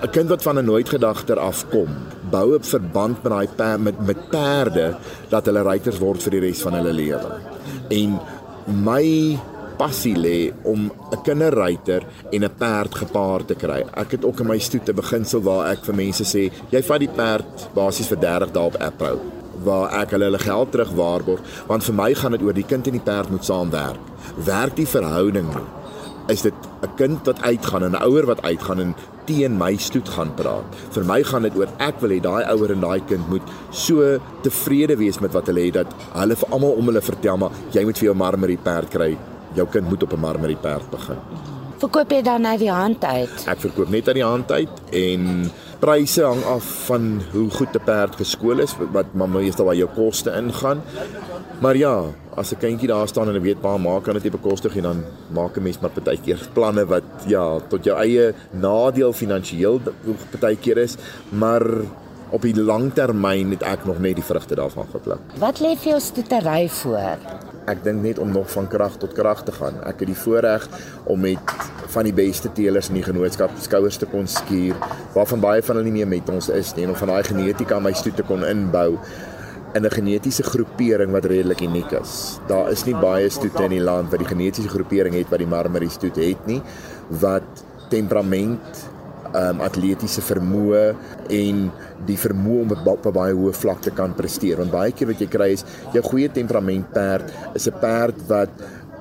'n 0.03 0.11
kind 0.11 0.29
wat 0.29 0.43
van 0.43 0.59
'n 0.59 0.65
nooit 0.65 0.89
gedagter 0.89 1.39
afkom, 1.39 1.89
bou 2.31 2.55
'n 2.55 2.63
verband 2.63 3.23
met 3.23 3.33
daai 3.33 3.49
perd 3.57 3.81
met 3.81 4.07
met 4.07 4.29
perde 4.29 4.97
dat 5.29 5.47
hulle 5.47 5.63
ruiters 5.63 5.99
word 5.99 6.23
vir 6.23 6.31
die 6.31 6.41
res 6.41 6.63
van 6.63 6.75
hulle 6.75 6.93
lewe. 6.93 7.31
En 7.89 8.21
my 8.67 9.39
passie 9.77 10.17
lê 10.17 10.53
om 10.63 10.93
'n 11.11 11.23
kinderruiter 11.23 12.03
en 12.31 12.45
'n 12.45 12.55
perd 12.59 12.95
gepaard 12.95 13.47
te 13.47 13.55
kry. 13.55 13.85
Ek 13.95 14.11
het 14.11 14.25
ook 14.25 14.41
in 14.41 14.47
my 14.47 14.59
stoete 14.59 14.93
beginsel 14.93 15.41
waar 15.41 15.71
ek 15.71 15.85
vir 15.85 15.95
mense 15.95 16.25
sê, 16.25 16.53
jy 16.71 16.83
vat 16.83 16.99
die 16.99 17.15
perd 17.17 17.69
basies 17.75 18.07
vir 18.07 18.19
30 18.19 18.51
dae 18.51 18.65
op 18.65 18.77
Apple 18.77 19.19
waar 19.65 20.03
ek 20.03 20.11
hulle 20.11 20.25
hulle 20.25 20.39
geld 20.39 20.71
terugwaarborg 20.71 21.41
want 21.67 21.85
vir 21.85 21.95
my 21.95 22.15
gaan 22.15 22.33
dit 22.33 22.43
oor 22.43 22.55
die 22.55 22.67
kind 22.67 22.87
en 22.87 22.93
die 22.93 23.01
perd 23.05 23.31
moet 23.31 23.45
saamwerk. 23.45 24.01
Werk 24.45 24.77
die 24.77 24.87
verhouding 24.87 25.49
nie 25.55 25.82
is 26.29 26.43
dit 26.43 26.55
'n 26.83 26.95
kind 26.97 27.27
wat 27.27 27.43
uitgaan 27.43 27.83
en 27.83 27.93
'n 27.93 28.03
ouer 28.03 28.27
wat 28.27 28.43
uitgaan 28.43 28.81
en 28.81 28.95
teen 29.25 29.57
my 29.57 29.77
stoet 29.77 30.09
gaan 30.09 30.35
praat. 30.35 30.65
Vir 30.91 31.05
my 31.05 31.23
gaan 31.23 31.43
dit 31.43 31.57
oor 31.57 31.69
ek 31.79 32.01
wil 32.01 32.11
hê 32.11 32.21
daai 32.21 32.45
ouer 32.45 32.73
en 32.73 32.81
daai 32.81 33.01
kind 33.07 33.29
moet 33.29 33.43
so 33.71 34.19
tevrede 34.43 34.97
wees 34.97 35.19
met 35.19 35.33
wat 35.33 35.47
hulle 35.47 35.61
het 35.61 35.75
dat 35.75 35.95
hulle 36.13 36.37
vir 36.37 36.49
almal 36.51 36.71
om 36.71 36.87
hulle 36.87 37.01
vertel 37.01 37.37
maar 37.37 37.51
jy 37.71 37.85
moet 37.85 37.99
vir 37.99 38.05
jou 38.11 38.17
marmerie 38.17 38.59
perd 38.59 38.91
kry. 38.91 39.17
Jou 39.55 39.67
kind 39.67 39.89
moet 39.89 40.03
op 40.03 40.13
'n 40.13 40.21
marmerie 40.21 40.57
perd 40.57 40.91
begin. 40.91 41.19
Verkoop 41.83 42.11
jy 42.11 42.23
dan 42.23 42.47
uit 42.47 42.59
die 42.59 42.71
hand 42.71 43.05
uit? 43.05 43.45
Ek 43.47 43.59
verkoop 43.59 43.89
net 43.91 44.07
uit 44.07 44.15
die 44.15 44.25
hand 44.25 44.53
uit 44.53 44.69
en 44.93 45.51
pryse 45.83 46.23
hang 46.23 46.45
af 46.45 46.67
van 46.87 47.23
hoe 47.33 47.49
goed 47.51 47.75
'n 47.75 47.85
perd 47.85 48.15
geskool 48.17 48.63
is 48.63 48.75
wat 48.93 49.07
maar 49.13 49.29
meestal 49.29 49.65
waar 49.65 49.75
jou 49.75 49.89
koste 49.95 50.31
ingaan. 50.31 50.83
Maar 51.63 51.77
ja, 51.77 52.05
as 52.35 52.51
'n 52.53 52.59
kindjie 52.59 52.89
daar 52.89 53.09
staan 53.09 53.29
en 53.29 53.35
hy 53.35 53.41
weet 53.41 53.61
waar 53.61 53.81
maak 53.81 54.03
kan 54.03 54.15
dit 54.15 54.23
nie 54.23 54.33
bekostig 54.33 54.77
en 54.77 54.83
dan 54.83 55.05
maak 55.31 55.57
'n 55.57 55.63
mens 55.63 55.79
maar 55.79 55.91
partykeer 55.91 56.49
planne 56.53 56.87
wat 56.87 57.03
ja, 57.27 57.59
tot 57.69 57.85
jou 57.85 57.97
eie 57.99 58.35
nadeel 58.51 59.13
finansiëel 59.13 59.81
partykeer 60.31 60.79
is, 60.79 60.97
maar 61.29 61.63
op 62.31 62.43
die 62.43 62.57
langtermyn 62.57 63.51
het 63.51 63.63
ek 63.63 63.85
nog 63.85 63.99
net 63.99 64.15
die 64.15 64.25
vrugte 64.25 64.55
daarvan 64.55 64.87
gepluk. 64.91 65.21
Wat 65.39 65.61
lê 65.61 65.77
vir 65.77 65.89
jou 65.93 66.01
stoetery 66.01 66.69
voor? 66.69 67.19
Ek 67.67 67.85
dink 67.85 68.03
net 68.03 68.19
om 68.19 68.33
nog 68.33 68.51
van 68.51 68.69
krag 68.69 68.97
tot 68.97 69.13
krag 69.13 69.45
te 69.45 69.53
gaan. 69.53 69.75
Ek 69.85 69.99
het 69.99 70.09
die 70.09 70.23
voorreg 70.25 70.69
om 71.05 71.21
met 71.21 71.39
van 71.87 72.05
die 72.05 72.13
beste 72.13 72.53
teelers 72.53 72.89
in 72.89 72.95
die 72.95 73.03
genootskap 73.03 73.51
skouers 73.61 73.97
te 73.97 74.07
kon 74.07 74.27
skuur, 74.27 74.75
waarvan 75.15 75.41
baie 75.41 75.63
van 75.63 75.77
hulle 75.77 75.91
nie 75.91 75.99
meer 76.01 76.09
met 76.09 76.29
ons 76.29 76.49
is 76.49 76.75
nie 76.75 76.85
en 76.85 76.91
om 76.91 76.97
van 76.97 77.09
daai 77.09 77.23
genetika 77.23 77.79
my 77.79 77.93
stoet 77.93 78.17
te 78.17 78.23
kon 78.23 78.45
inbou 78.45 78.99
in 79.75 79.85
'n 79.85 79.91
genetiese 79.91 80.43
groepering 80.43 81.13
wat 81.13 81.25
redelik 81.25 81.61
uniek 81.61 81.91
is. 81.91 82.39
Daar 82.47 82.71
is 82.71 82.85
nie 82.85 82.95
baie 82.95 83.29
stoete 83.29 83.65
in 83.65 83.71
die 83.71 83.81
land 83.81 84.11
wat 84.11 84.19
die 84.19 84.29
genetiese 84.29 84.69
groepering 84.69 85.15
het 85.15 85.29
wat 85.29 85.39
die 85.39 85.49
Marmarie 85.49 85.91
stoet 85.91 86.17
het 86.17 86.47
nie 86.47 86.63
wat 87.09 87.65
temperament 87.89 88.91
um 89.33 89.61
atletiese 89.65 90.21
vermoë 90.21 90.95
en 91.33 91.71
die 92.07 92.19
vermoë 92.19 92.61
om 92.63 92.75
op 92.85 93.07
'n 93.07 93.13
baie 93.13 93.35
hoë 93.35 93.53
vlak 93.53 93.81
te 93.81 93.91
kan 93.91 94.15
presteer. 94.15 94.57
Want 94.57 94.71
baie 94.71 94.93
keer 94.93 95.07
wat 95.07 95.21
jy 95.21 95.27
kry 95.27 95.53
is 95.53 95.65
jou 95.93 96.03
goeie 96.03 96.29
temperament 96.29 96.93
perd 96.93 97.33
is 97.55 97.67
'n 97.67 97.79
perd 97.81 98.27
wat 98.29 98.51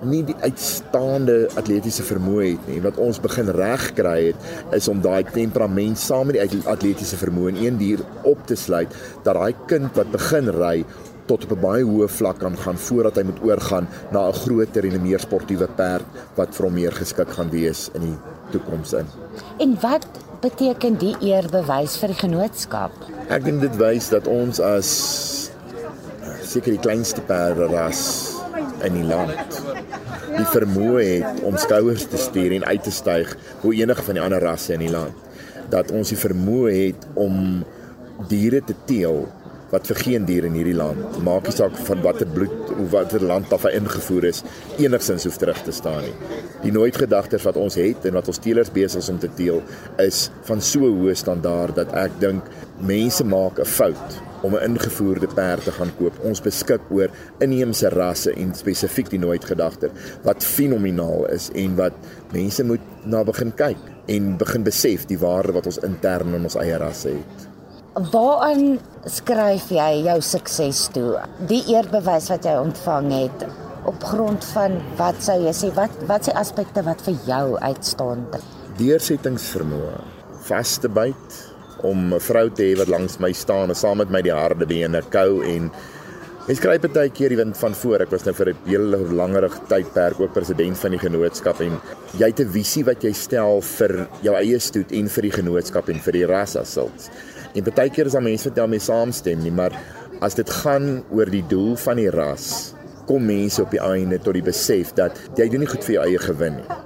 nie 0.07 0.21
die 0.25 0.35
uitstaande 0.41 1.35
atletiese 1.59 2.03
vermoë 2.05 2.47
het 2.47 2.67
nie. 2.69 2.79
Wat 2.83 2.97
ons 3.01 3.19
begin 3.21 3.51
reg 3.55 3.91
kry 3.97 4.17
het 4.31 4.73
is 4.77 4.89
om 4.91 5.01
daai 5.03 5.23
temperament 5.29 5.99
saam 6.01 6.31
met 6.31 6.39
die 6.51 6.63
atletiese 6.69 7.19
vermoë 7.21 7.53
in 7.53 7.61
een 7.65 7.79
dier 7.81 8.03
op 8.27 8.41
te 8.49 8.57
sluit 8.57 8.93
dat 9.23 9.35
daai 9.37 9.53
kind 9.69 9.93
wat 9.97 10.11
begin 10.13 10.49
ry 10.57 10.81
tot 11.29 11.45
op 11.45 11.51
'n 11.51 11.61
baie 11.61 11.83
hoë 11.85 12.09
vlak 12.09 12.39
kan 12.39 12.57
gaan 12.57 12.77
voordat 12.77 13.15
hy 13.15 13.23
moet 13.23 13.43
oorgaan 13.43 13.87
na 14.11 14.27
'n 14.27 14.33
groter 14.33 14.85
en 14.85 14.95
'n 14.95 15.01
meer 15.01 15.19
sportiewe 15.19 15.67
perd 15.67 16.05
wat 16.35 16.55
vir 16.55 16.65
hom 16.65 16.73
meer 16.73 16.91
geskik 16.91 17.29
gaan 17.29 17.49
wees 17.49 17.89
in 17.93 18.01
die 18.01 18.17
toekoms 18.51 18.93
in. 18.93 19.05
En 19.59 19.77
wat 19.81 20.07
beteken 20.41 20.97
die 20.97 21.15
eerbewys 21.21 21.97
vir 21.97 22.07
die 22.07 22.17
genootskap? 22.17 22.91
Ek 23.29 23.43
dink 23.43 23.61
dit 23.61 23.75
wys 23.77 24.09
dat 24.09 24.27
ons 24.27 24.59
as 24.59 25.51
seker 26.41 26.71
die 26.71 26.79
kleinste 26.79 27.21
perde 27.21 27.67
ras 27.67 28.30
in 28.87 28.97
die 28.99 29.07
land. 29.07 29.59
Die 30.31 30.47
vermoë 30.53 31.03
het 31.03 31.43
om 31.47 31.57
skouers 31.59 32.07
te 32.11 32.19
stuur 32.21 32.55
en 32.57 32.65
uit 32.65 32.83
te 32.83 32.93
styg 32.93 33.35
bo 33.61 33.75
enige 33.75 34.05
van 34.07 34.17
die 34.17 34.23
ander 34.23 34.43
rasse 34.43 34.73
in 34.75 34.85
die 34.85 34.93
land. 34.93 35.15
Dat 35.71 35.91
ons 35.95 36.11
die 36.11 36.19
vermoë 36.19 36.73
het 36.73 37.07
om 37.19 37.63
diere 38.29 38.61
te 38.65 38.75
teel 38.85 39.25
wat 39.71 39.87
vir 39.87 40.01
geen 40.03 40.25
dier 40.27 40.45
in 40.47 40.55
hierdie 40.57 40.75
land 40.77 41.19
maak 41.25 41.47
nie 41.47 41.55
saak 41.55 41.77
van 41.87 42.01
watter 42.05 42.27
bloed 42.27 42.73
of 42.75 42.89
watter 42.93 43.23
land 43.23 43.51
af 43.55 43.65
hy 43.67 43.73
ingevoer 43.79 44.27
is 44.31 44.43
enigsins 44.79 45.27
hoef 45.27 45.37
terug 45.41 45.61
te 45.65 45.75
staan 45.75 46.03
nie. 46.05 46.15
Die 46.63 46.73
nooit 46.75 46.97
gedagtes 46.97 47.45
wat 47.47 47.59
ons 47.59 47.77
het 47.79 48.05
en 48.05 48.17
wat 48.19 48.27
ons 48.31 48.41
teelers 48.43 48.71
besig 48.73 49.03
is 49.03 49.09
om 49.13 49.19
te 49.21 49.29
teel 49.37 49.61
is 50.03 50.29
van 50.49 50.61
so 50.61 50.91
hoë 50.91 51.15
standaard 51.17 51.77
dat 51.79 51.95
ek 51.97 52.19
dink 52.23 52.51
mense 52.79 53.23
maak 53.23 53.59
'n 53.59 53.65
fout 53.65 54.19
om 54.41 54.55
'n 54.55 54.63
ingevoerde 54.69 55.27
perd 55.27 55.63
te 55.63 55.71
gaan 55.71 55.91
koop. 55.97 56.19
Ons 56.23 56.41
beskik 56.41 56.81
oor 56.89 57.09
inheemse 57.39 57.89
rasse 57.89 58.33
en 58.33 58.53
spesifiek 58.55 59.09
die 59.09 59.19
nooit 59.19 59.45
gedagte 59.45 59.89
wat 60.23 60.43
fenomenaal 60.43 61.25
is 61.29 61.49
en 61.53 61.75
wat 61.75 61.93
mense 62.31 62.63
moet 62.63 62.81
na 63.05 63.23
begin 63.23 63.53
kyk 63.55 63.77
en 64.05 64.37
begin 64.37 64.63
besef 64.63 65.05
die 65.05 65.19
waarde 65.19 65.51
wat 65.51 65.65
ons 65.65 65.79
intern 65.79 66.33
in 66.33 66.43
ons 66.43 66.55
eie 66.55 66.77
rasse 66.77 67.09
het. 67.09 67.50
Waaraan 67.91 68.77
skryf 69.03 69.65
jy 69.75 70.05
jou 70.05 70.21
sukses 70.23 70.85
toe? 70.95 71.17
Die 71.49 71.59
eerbewys 71.73 72.29
wat 72.31 72.45
jy 72.47 72.53
ontvang 72.55 73.09
het 73.11 73.43
op 73.89 74.05
grond 74.07 74.45
van 74.53 74.77
wat 74.95 75.19
sou 75.19 75.35
jy 75.43 75.51
sê 75.51 75.73
wat 75.75 75.97
wat 76.07 76.29
se 76.29 76.35
aspekte 76.39 76.85
wat 76.87 77.03
vir 77.03 77.17
jou 77.27 77.57
uitstaan? 77.59 78.23
Deursettingsvermoë, 78.79 79.97
vaste 80.47 80.87
byt 80.87 81.41
om 81.83 82.13
'n 82.13 82.19
vrou 82.19 82.47
te 82.49 82.63
hê 82.63 82.77
wat 82.79 82.87
langs 82.87 83.19
my 83.19 83.33
staan 83.33 83.67
en 83.69 83.75
saam 83.75 83.97
met 83.97 84.09
my 84.09 84.21
die 84.21 84.31
harde 84.31 84.65
bene 84.65 85.01
kou 85.11 85.43
en 85.43 85.71
Ek 86.49 86.57
skryf 86.57 86.81
baie 86.89 87.09
keer 87.13 87.29
die 87.29 87.37
wind 87.37 87.55
van 87.55 87.75
voor. 87.77 88.01
Ek 88.01 88.09
was 88.09 88.25
nou 88.25 88.33
vir 88.33 88.49
'n 88.49 88.57
hele 88.65 88.97
langerig 88.97 89.53
tydperk 89.69 90.19
ook 90.19 90.33
president 90.33 90.77
van 90.77 90.91
die 90.91 90.99
genootskap 90.99 91.61
en 91.61 91.79
jy 92.17 92.25
het 92.25 92.39
'n 92.39 92.49
visie 92.49 92.83
wat 92.83 93.03
jy 93.03 93.13
stel 93.13 93.61
vir 93.61 94.07
jou 94.23 94.35
eie 94.35 94.59
stoet 94.59 94.91
en 94.91 95.07
vir 95.07 95.21
die 95.21 95.31
genootskap 95.31 95.89
en 95.89 95.99
vir 95.99 96.11
die 96.13 96.25
ras 96.25 96.55
asselfs. 96.55 97.09
En 97.55 97.65
baie 97.67 97.89
keer 97.91 98.07
is 98.07 98.15
daar 98.15 98.23
mense 98.23 98.47
wat 98.47 98.59
daarmee 98.59 98.79
saamstem 98.83 99.41
nie, 99.43 99.51
maar 99.51 99.75
as 100.23 100.37
dit 100.37 100.49
gaan 100.61 101.01
oor 101.11 101.29
die 101.31 101.43
doel 101.49 101.75
van 101.81 101.99
die 101.99 102.09
ras, 102.13 102.73
kom 103.09 103.25
mense 103.27 103.63
op 103.63 103.71
die 103.73 103.81
einde 103.83 104.19
tot 104.21 104.37
die 104.37 104.45
besef 104.45 104.93
dat 104.95 105.17
jy 105.39 105.49
doen 105.51 105.65
nie 105.65 105.71
goed 105.71 105.83
vir 105.83 105.97
jou 105.97 106.05
eie 106.05 106.21
gewin 106.21 106.59
nie. 106.61 106.77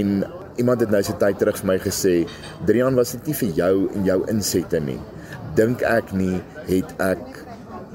En 0.00 0.24
iemand 0.60 0.82
het 0.84 0.92
nou 0.92 1.02
so 1.06 1.16
tyd 1.20 1.38
terug 1.40 1.56
vir 1.60 1.66
my 1.66 1.78
gesê, 1.78 2.14
"Drian, 2.66 2.94
was 2.94 3.12
dit 3.12 3.26
nie 3.26 3.34
vir 3.34 3.48
jou 3.48 3.88
en 3.94 4.04
jou 4.04 4.24
insette 4.28 4.80
nie. 4.80 5.00
Dink 5.54 5.82
ek 5.82 6.12
nie 6.12 6.42
het 6.66 6.94
ek 6.98 7.44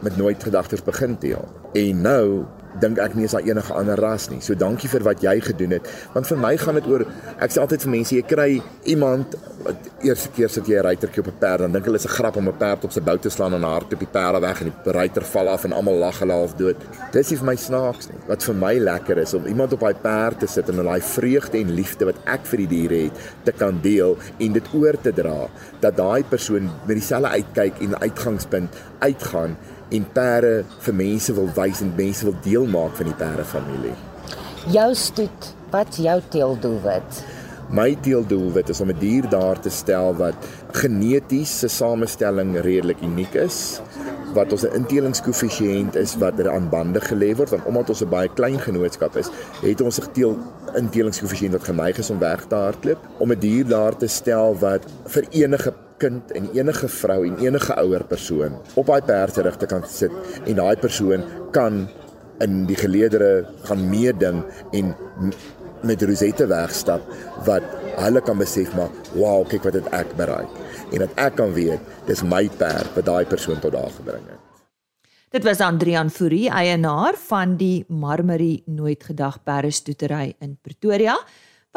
met 0.02 0.18
nooit 0.18 0.44
gedagtes 0.44 0.84
begin 0.84 1.18
teel." 1.18 1.46
En 1.74 2.02
nou 2.02 2.46
dink 2.82 3.00
ek 3.00 3.16
nie 3.16 3.28
is 3.28 3.36
daar 3.36 3.46
enige 3.46 3.74
ander 3.74 4.00
ras 4.00 4.30
nie. 4.30 4.42
So 4.42 4.56
dankie 4.56 4.90
vir 4.90 5.04
wat 5.08 5.24
jy 5.24 5.40
gedoen 5.44 5.78
het. 5.78 5.88
Want 6.14 6.28
vir 6.28 6.38
my 6.38 6.56
gaan 6.58 6.80
dit 6.80 6.88
oor 6.88 7.06
ek 7.40 7.52
sê 7.52 7.62
altyd 7.64 7.86
vir 7.86 7.94
mense, 7.96 8.16
jy 8.16 8.26
kry 8.28 8.50
iemand 8.86 9.36
wat 9.66 9.90
eerste 10.06 10.30
keer 10.36 10.50
sit 10.50 10.68
jy 10.68 10.80
'n 10.80 10.86
ruitertjie 10.88 11.22
op 11.24 11.28
'n 11.28 11.40
perd 11.40 11.62
en 11.62 11.72
dink 11.72 11.86
hulle 11.86 12.00
is 12.00 12.06
'n 12.06 12.16
grap 12.16 12.36
om 12.38 12.48
'n 12.48 12.58
perd 12.58 12.86
op 12.86 12.92
sy 12.92 13.02
bou 13.02 13.18
te 13.18 13.30
slaan 13.30 13.54
en 13.54 13.64
hard 13.64 13.94
op 13.94 14.00
die 14.00 14.08
perde 14.08 14.40
weg 14.40 14.62
en 14.62 14.72
die 14.72 14.92
ruiter 14.92 15.24
val 15.24 15.48
af 15.48 15.64
en 15.66 15.74
almal 15.74 15.96
lag 15.96 16.20
hulle 16.20 16.32
half 16.32 16.56
dood. 16.56 16.78
Dis 17.12 17.30
nie 17.30 17.38
vir 17.38 17.46
my 17.46 17.56
snaaks 17.56 18.08
nie. 18.10 18.20
Wat 18.28 18.44
vir 18.44 18.56
my 18.56 18.78
lekker 18.78 19.18
is 19.18 19.34
om 19.34 19.46
iemand 19.46 19.74
op 19.74 19.80
daai 19.80 19.94
perd 19.94 20.40
te 20.40 20.48
sit 20.48 20.70
en 20.70 20.76
daai 20.76 21.02
vreugde 21.02 21.58
en 21.58 21.74
liefde 21.74 22.06
wat 22.06 22.16
ek 22.26 22.46
vir 22.46 22.58
die 22.58 22.68
diere 22.68 23.04
het 23.04 23.14
te 23.44 23.52
kan 23.52 23.80
deel 23.82 24.18
en 24.40 24.54
dit 24.54 24.64
oor 24.74 24.96
te 25.02 25.12
dra 25.12 25.50
dat 25.80 25.98
daai 25.98 26.24
persoon 26.24 26.70
met 26.86 26.96
dieselfde 26.96 27.28
uitkyk 27.28 27.82
en 27.82 28.00
uitgangspunt 28.00 28.76
uitgaan 29.00 29.58
en 29.90 30.06
perde 30.14 30.64
vir 30.86 30.94
mense 30.94 31.34
wil 31.34 31.50
wys 31.56 31.82
en 31.82 31.94
mense 31.96 32.26
wil 32.26 32.36
deel 32.44 32.66
maak 32.66 32.96
van 33.00 33.06
die 33.06 33.18
perde 33.20 33.44
familie. 33.44 33.96
Jou 34.70 34.94
stoet, 34.96 35.54
wat 35.72 35.96
jou 35.96 36.22
teeldoelwit? 36.30 37.24
My 37.70 37.94
teeldoelwit 38.02 38.70
is 38.70 38.82
om 38.82 38.90
'n 38.90 39.00
dier 39.00 39.30
daar 39.30 39.60
te 39.60 39.70
stel 39.70 40.16
wat 40.16 40.36
geneties 40.72 41.60
se 41.60 41.68
samestelling 41.68 42.58
redelik 42.62 43.02
uniek 43.02 43.34
is 43.34 43.82
wat 44.34 44.52
ons 44.52 44.64
'n 44.66 44.74
intelingskoëffisiënt 44.74 45.96
is 45.96 46.16
wat 46.18 46.40
er 46.40 46.50
aan 46.50 46.70
bande 46.70 47.02
gelê 47.02 47.36
word 47.36 47.50
want 47.50 47.66
omdat 47.66 47.90
ons 47.90 48.02
'n 48.02 48.10
baie 48.10 48.30
klein 48.34 48.60
genootskap 48.60 49.16
is, 49.16 49.30
het 49.62 49.82
ons 49.82 50.00
'n 50.00 50.12
teel 50.12 50.38
intelingskoëffisiënt 50.76 51.52
wat 51.52 51.64
geneig 51.64 51.98
is 51.98 52.10
om 52.10 52.20
weg 52.20 52.46
te 52.48 52.56
hardloop 52.56 53.00
om 53.18 53.32
'n 53.32 53.40
dier 53.40 53.68
daar 53.68 53.98
te 53.98 54.08
stel 54.08 54.58
wat 54.60 54.86
vir 55.06 55.26
enige 55.30 55.74
kind 56.02 56.32
en 56.38 56.50
enige 56.56 56.88
vrou 56.88 57.22
en 57.28 57.38
enige 57.44 57.76
ouer 57.84 58.06
persoon 58.08 58.58
op 58.80 58.92
daai 58.92 59.02
perd 59.12 59.38
se 59.38 59.46
rugte 59.46 59.70
kan 59.70 59.86
sit 59.88 60.12
en 60.46 60.60
daai 60.62 60.76
persoon 60.80 61.26
kan 61.56 61.86
in 62.44 62.64
die 62.70 62.78
geleedere 62.80 63.46
gaan 63.68 63.86
meeding 63.90 64.44
en 64.72 64.96
met 65.84 66.02
Rosette 66.04 66.48
wegstap 66.48 67.06
wat 67.48 67.64
hulle 68.00 68.22
kan 68.24 68.40
besef 68.40 68.72
maar 68.76 68.92
wow 69.16 69.48
kyk 69.48 69.68
wat 69.68 69.80
het 69.80 69.88
ek 69.96 70.16
bereik 70.20 70.60
en 70.92 71.06
dat 71.06 71.16
ek 71.28 71.40
kan 71.40 71.54
weet 71.56 72.06
dis 72.08 72.24
my 72.24 72.46
perd 72.60 72.96
wat 72.96 73.08
daai 73.08 73.26
persoon 73.30 73.60
tot 73.64 73.76
daar 73.76 73.92
gebring 74.00 74.26
het. 74.28 74.38
Dit 75.30 75.44
was 75.46 75.60
Andrian 75.62 76.10
Fourie, 76.10 76.50
eienaar 76.50 77.14
van 77.28 77.54
die 77.60 77.86
Marmarie 77.88 78.64
Nooit 78.66 79.04
Gedag 79.06 79.44
Perdestoetery 79.46 80.34
in 80.42 80.58
Pretoria 80.58 81.20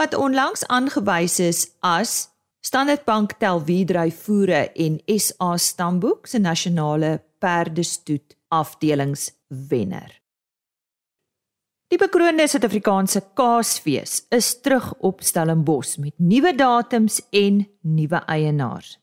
wat 0.00 0.16
onlangs 0.16 0.64
aangewys 0.72 1.36
is 1.44 1.66
as 1.84 2.31
Standard 2.62 3.02
Bank 3.04 3.32
tel 3.42 3.58
wiedry 3.66 4.12
voere 4.14 4.68
en 4.78 5.00
SA 5.18 5.56
Stamboek 5.58 6.28
se 6.30 6.38
nasionale 6.38 7.16
perdestoet 7.42 8.36
afdelingswenner. 8.54 10.12
Die 11.90 11.98
bekroonde 11.98 12.46
Suid-Afrikaanse 12.46 13.24
Kaasfees 13.34 14.20
is 14.30 14.52
terug 14.62 14.92
op 15.02 15.24
Stellenbosch 15.26 15.98
met 15.98 16.14
nuwe 16.22 16.54
datums 16.54 17.18
en 17.34 17.64
nuwe 17.82 18.22
eienaars. 18.30 18.94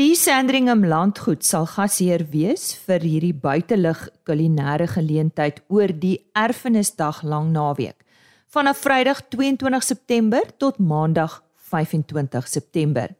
Die 0.00 0.16
Sandringham 0.16 0.86
landgoed 0.88 1.44
sal 1.44 1.68
gasheer 1.68 2.24
wees 2.32 2.70
vir 2.86 3.04
hierdie 3.04 3.34
buitelug 3.36 4.06
kulinaire 4.24 4.88
geleentheid 4.88 5.60
oor 5.68 5.92
die 5.92 6.16
Erfenisdag 6.32 7.20
lang 7.22 7.52
naweek 7.52 8.00
vanaf 8.48 8.80
Vrydag 8.80 9.20
22 9.28 9.84
September 9.84 10.40
tot 10.56 10.78
Maandag 10.80 11.42
25 11.68 12.48
September. 12.48 13.14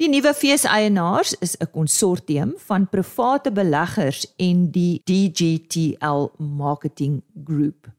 Die 0.00 0.08
nuwe 0.08 0.32
feeseienaars 0.32 1.34
is 1.44 1.56
'n 1.60 1.70
konsortium 1.72 2.54
van 2.56 2.88
private 2.88 3.52
beleggers 3.52 4.26
en 4.36 4.70
die 4.70 5.02
DGTL 5.04 6.32
Marketing 6.38 7.22
Group. 7.44 7.90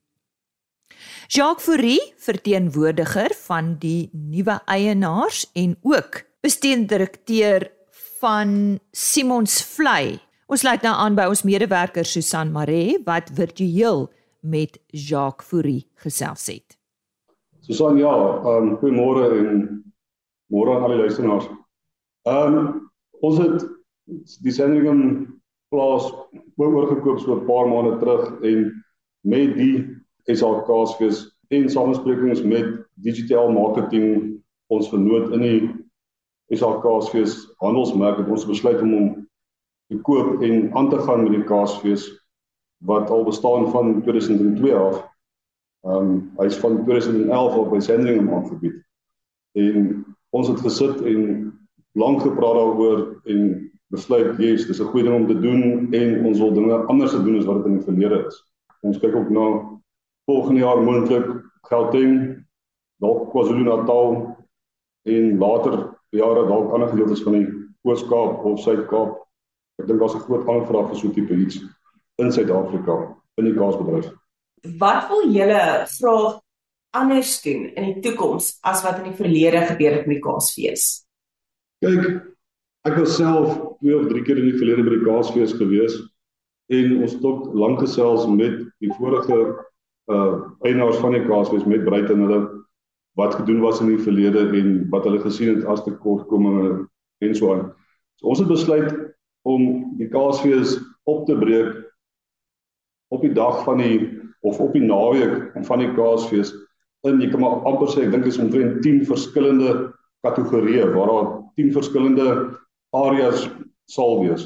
Jacques 1.27 1.63
Fourie, 1.63 2.13
verteenwoordiger 2.17 3.33
van 3.45 3.75
die 3.79 4.09
nuwe 4.11 4.61
eienaars 4.65 5.45
en 5.53 5.77
ook 5.81 6.23
bestuurdirekteur 6.41 7.71
van 8.19 8.79
Simons 8.91 9.61
Vlei. 9.63 10.19
Ons 10.47 10.59
sluit 10.59 10.81
nou 10.81 10.95
aan 10.95 11.15
by 11.15 11.29
ons 11.31 11.45
medewerker 11.47 12.05
Susan 12.05 12.51
Maree 12.51 12.97
wat 13.05 13.29
virtueel 13.33 14.09
met 14.39 14.79
Jacques 14.89 15.47
Fourie 15.47 15.87
gesels 15.95 16.47
het. 16.49 16.80
Susan 17.71 17.97
ja, 17.97 18.11
um, 18.43 18.73
goeiemôre 18.81 19.29
en 19.31 19.59
môre 20.51 20.73
aan 20.75 20.83
al 20.83 20.91
die 20.91 21.03
luisteraars. 21.05 21.45
Ehm 22.27 22.57
um, 22.57 22.65
ons 23.23 23.37
het 23.39 23.63
die 24.43 24.51
Sandringham 24.51 25.03
plaas 25.71 26.09
oorgekoop 26.59 27.21
so 27.21 27.37
'n 27.37 27.45
paar 27.47 27.69
maande 27.71 27.93
terug 28.01 28.43
en 28.43 28.65
met 29.23 29.55
die 29.55 29.87
SAK's 30.27 30.97
fees 30.99 31.21
en 31.47 31.69
samesprekings 31.69 32.43
met 32.43 32.83
digitale 33.07 33.53
marketing 33.55 34.41
ons 34.67 34.89
vernoot 34.89 35.31
in 35.31 35.41
die 35.41 35.61
SAK's 36.51 37.09
fees 37.09 37.37
handelsmerk 37.63 38.17
het 38.17 38.27
ons 38.27 38.45
besluit 38.51 38.81
om 38.81 38.91
hom 38.91 39.07
te 39.87 40.01
koop 40.03 40.41
en 40.41 40.73
aan 40.75 40.89
te 40.89 40.99
gaan 40.99 41.23
met 41.23 41.39
die 41.39 41.47
kaasfees 41.47 42.09
wat 42.83 43.09
al 43.09 43.23
bestaan 43.23 43.71
van 43.71 44.01
2002 44.03 44.75
af. 44.75 45.10
Ehm 45.81 45.95
um, 45.95 46.31
hy's 46.37 46.57
van 46.61 46.83
2011 46.85 47.55
af 47.57 47.69
by 47.69 47.79
Sandringham 47.79 48.29
aangebied. 48.33 48.75
En 49.57 50.05
ons 50.29 50.47
het 50.47 50.59
gesit 50.61 51.01
en 51.01 51.23
lank 51.97 52.21
gepraat 52.21 52.53
daaroor 52.59 53.21
en 53.25 53.71
besluit, 53.89 54.37
"Jesus, 54.37 54.67
dis 54.67 54.81
'n 54.81 54.91
goeie 54.91 55.03
ding 55.03 55.15
om 55.15 55.27
te 55.27 55.39
doen 55.39 55.93
en 55.93 56.25
ons 56.25 56.39
wil 56.39 56.53
dinge 56.53 56.75
anders 56.85 57.11
doen 57.11 57.37
as 57.37 57.45
wat 57.45 57.55
dit 57.55 57.65
in 57.65 57.77
die 57.77 57.83
verlede 57.83 58.25
is." 58.27 58.45
Ons 58.81 58.99
kyk 58.99 59.15
ook 59.15 59.29
na 59.29 59.79
volgende 60.25 60.59
jaar 60.59 60.83
moontlik 60.83 61.49
Gauteng, 61.61 62.45
dalk 62.99 63.29
KwaZulu-Natal 63.29 64.37
en 65.01 65.37
later 65.37 65.97
jare 66.09 66.47
dalk 66.47 66.73
ander 66.73 66.87
gedeeltes 66.87 67.23
van 67.23 67.33
die 67.33 67.47
Oos-Kaap 67.81 68.45
of 68.45 68.59
Suid-Kaap. 68.59 69.27
Ek 69.75 69.87
dink 69.87 69.99
daar's 69.99 70.15
'n 70.15 70.19
groot 70.19 70.47
aanvraag 70.47 70.87
vir 70.87 70.95
so 70.95 71.07
'n 71.07 71.13
tipe 71.13 71.33
iets 71.33 71.65
in 72.15 72.31
Suid-Afrika 72.31 73.17
in 73.35 73.45
die 73.45 73.53
kaasbedryf 73.53 74.20
wat 74.61 75.07
wil 75.09 75.31
julle 75.33 75.63
graag 75.89 76.39
anders 76.91 77.41
doen 77.41 77.69
in 77.71 77.87
die 77.87 78.01
toekoms 78.03 78.57
as 78.67 78.83
wat 78.83 78.99
in 78.99 79.11
die 79.11 79.17
verlede 79.17 79.63
gebeur 79.69 79.95
het 79.95 80.07
met 80.09 80.19
die 80.19 80.25
Kaasfees? 80.25 80.85
Kyk, 81.81 82.07
ek 82.87 82.97
was 82.99 83.15
self 83.15 83.55
twee 83.79 83.95
of 83.97 84.09
drie 84.11 84.23
keer 84.27 84.41
in 84.41 84.51
die 84.51 84.59
verlede 84.59 84.85
by 84.85 84.97
die 84.97 85.05
Kaasfees 85.05 85.55
gewees 85.57 85.97
en 86.71 87.01
ons 87.01 87.15
het 87.15 87.25
ook 87.27 87.51
lank 87.57 87.81
gesels 87.83 88.27
met 88.29 88.61
die 88.83 88.91
vorige 88.99 89.39
uh 90.11 90.67
eienaars 90.67 90.97
van 90.99 91.13
die 91.15 91.23
kaasfees 91.23 91.65
met 91.69 91.85
Bruit 91.85 92.09
en 92.09 92.23
hulle 92.25 92.39
wat 93.19 93.35
gedoen 93.35 93.61
was 93.61 93.79
in 93.83 93.91
die 93.91 94.01
verlede 94.01 94.47
en 94.57 94.71
wat 94.91 95.05
hulle 95.07 95.21
gesien 95.21 95.55
het 95.55 95.67
as 95.69 95.83
tekortkominge 95.85 96.87
en 97.21 97.35
so 97.35 97.53
aan. 97.53 97.67
So 98.19 98.31
ons 98.31 98.41
het 98.41 98.49
besluit 98.49 98.89
om 99.47 99.95
die 99.99 100.09
kaasfees 100.11 100.79
op 101.09 101.25
te 101.27 101.37
breek 101.37 101.77
op 103.11 103.23
die 103.23 103.33
dag 103.35 103.63
van 103.67 103.83
die 103.83 104.20
of 104.41 104.59
op 104.59 104.73
die 104.73 104.83
naweek 104.83 105.51
van 105.67 105.83
die 105.83 105.91
kaasfees 105.97 106.53
in 107.07 107.21
jy 107.21 107.31
kan 107.31 107.41
maar 107.41 107.63
amper 107.69 107.89
sê 107.89 108.05
ek 108.05 108.13
dink 108.13 108.27
is 108.29 108.39
omtrent 108.41 108.81
10 108.85 109.05
verskillende 109.09 109.91
kategorieë 110.25 110.91
waar 110.93 111.09
daar 111.09 111.29
10 111.57 111.71
verskillende 111.73 112.27
areas 112.97 113.47
sal 113.89 114.21
wees. 114.21 114.45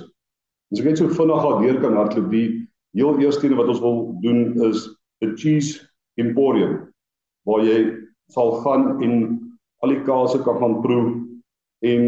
As 0.71 0.81
ek 0.81 0.87
net 0.89 1.01
so 1.01 1.11
vinnig 1.11 1.41
gaan 1.43 1.63
deur 1.63 1.81
kan 1.83 1.97
hardloop 1.99 2.29
die 2.31 2.47
heel 2.95 3.19
eerste 3.19 3.47
ding 3.47 3.57
wat 3.59 3.71
ons 3.71 3.83
wil 3.83 4.15
doen 4.23 4.55
is 4.69 4.87
'n 5.23 5.35
cheese 5.35 5.83
emporium 6.17 6.87
waar 7.45 7.63
jy 7.63 7.91
sal 8.31 8.61
gaan 8.63 9.03
en 9.03 9.13
al 9.83 9.89
die 9.89 10.03
kase 10.07 10.39
kan 10.43 10.59
gaan 10.59 10.81
proe 10.81 11.21
en 11.83 12.03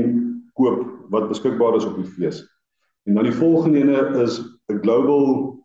koop 0.55 0.87
wat 1.11 1.29
beskikbaar 1.29 1.75
is 1.75 1.85
op 1.85 1.95
die 1.95 2.11
fees. 2.17 2.41
En 3.05 3.15
dan 3.15 3.23
die 3.23 3.35
volgende 3.35 3.79
ene 3.79 4.23
is 4.23 4.39
'n 4.71 4.79
global 4.81 5.59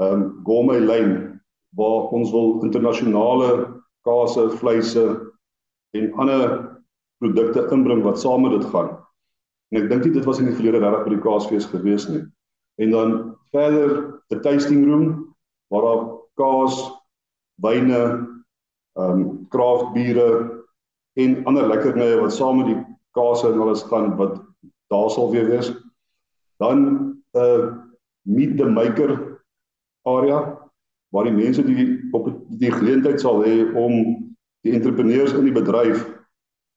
um 0.00 0.40
gourmet 0.44 0.80
lyn 0.80 1.31
waar 1.76 2.10
ons 2.12 2.30
wil 2.30 2.60
internasionale 2.66 3.80
kase, 4.06 4.48
vleise 4.60 5.04
en 5.96 6.12
ander 6.20 6.44
produkte 7.22 7.64
inbring 7.74 8.02
wat 8.04 8.20
saam 8.20 8.42
met 8.44 8.56
dit 8.56 8.68
gaan. 8.72 8.96
En 9.72 9.82
ek 9.82 9.88
dink 9.90 10.04
dit 10.04 10.24
was 10.28 10.40
in 10.42 10.50
die 10.50 10.56
verlede 10.56 10.82
regtig 10.82 11.06
by 11.06 11.14
die 11.14 11.24
kaasfees 11.24 11.68
gewees 11.70 12.08
nie. 12.10 12.24
En 12.82 12.90
dan 12.92 13.12
verder 13.54 14.20
'n 14.32 14.40
tasting 14.40 14.84
room 14.88 15.34
waar 15.70 15.82
daar 15.82 16.02
kaas, 16.36 16.76
wyne, 17.62 18.02
ehm 18.98 19.20
um, 19.20 19.46
craft 19.48 19.92
biere 19.94 20.62
en 21.16 21.44
ander 21.44 21.68
lekkernye 21.68 22.20
wat 22.20 22.32
saam 22.32 22.58
met 22.58 22.66
die 22.66 22.80
kaas 23.16 23.44
en 23.44 23.60
alles 23.60 23.82
gaan 23.82 24.16
wat 24.16 24.40
daar 24.92 25.10
sal 25.10 25.30
weer 25.30 25.48
wees. 25.48 25.72
Dan 26.58 26.78
'n 27.32 27.40
uh, 27.40 27.76
meet 28.22 28.56
the 28.56 28.64
maker 28.64 29.40
area 30.04 30.58
waar 31.12 31.28
die 31.28 31.36
mense 31.36 31.64
die 31.64 31.86
op 32.16 32.30
die 32.60 32.72
geleentheid 32.72 33.20
sal 33.20 33.42
hê 33.44 33.66
om 33.76 33.98
die 34.64 34.72
entrepreneurs 34.76 35.34
in 35.36 35.46
die 35.48 35.54
bedryf 35.54 36.06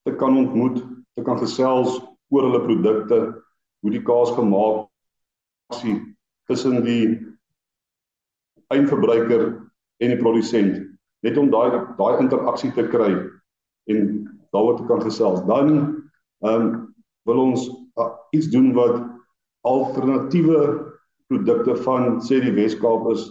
te 0.05 0.13
kan 0.19 0.37
ontmoet, 0.37 0.81
te 1.15 1.23
kan 1.25 1.39
gesels 1.39 2.01
oor 2.33 2.47
hulle 2.47 2.63
produkte, 2.65 3.19
hoe 3.81 3.93
die 3.93 4.03
kaas 4.03 4.33
gemaak 4.35 4.87
is 5.73 6.01
tussen 6.49 6.83
die 6.85 7.15
eindverbruiker 8.73 9.47
en 10.03 10.11
die 10.11 10.19
produsent, 10.19 10.81
net 11.25 11.37
om 11.41 11.49
daai 11.53 11.71
daai 11.97 12.21
interaksie 12.21 12.71
te 12.75 12.85
kry 12.91 13.11
en 13.89 14.01
daaroor 14.53 14.79
te 14.79 14.87
kan 14.89 15.01
gesels. 15.05 15.41
Dan 15.49 15.71
ehm 16.45 16.65
um, 16.65 16.73
wil 17.25 17.39
ons 17.41 17.63
uh, 17.97 18.11
iets 18.37 18.51
doen 18.53 18.69
wat 18.77 18.99
alternatiewe 19.65 20.59
produkte 21.27 21.73
van 21.81 22.19
sê 22.21 22.37
die 22.43 22.53
Weskaap 22.53 23.07
is. 23.15 23.23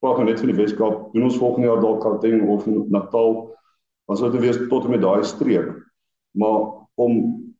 Nou 0.00 0.24
net 0.24 0.38
van 0.38 0.50
die 0.52 0.56
Weskaap. 0.56 1.12
Doen 1.12 1.22
ons 1.26 1.38
volgende 1.38 1.66
jaar 1.66 1.80
dalk 1.80 2.02
Gauteng 2.02 2.48
of 2.48 2.66
Natal 2.66 3.58
dan 4.08 4.16
sou 4.16 4.30
dit 4.32 4.40
wees 4.40 4.58
tot 4.70 4.86
en 4.86 4.94
met 4.94 5.02
daai 5.04 5.24
streek. 5.24 5.68
Maar 6.38 6.86
om 6.96 7.12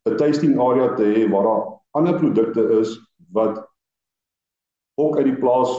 'n 0.09 0.15
tasting 0.17 0.59
area 0.59 0.95
te 0.95 1.03
hê 1.03 1.29
waar 1.29 1.43
daar 1.43 1.65
ander 1.91 2.15
produkte 2.17 2.63
is 2.79 2.97
wat 3.31 3.67
ook 4.95 5.17
uit 5.17 5.25
die 5.25 5.39
plaas 5.39 5.69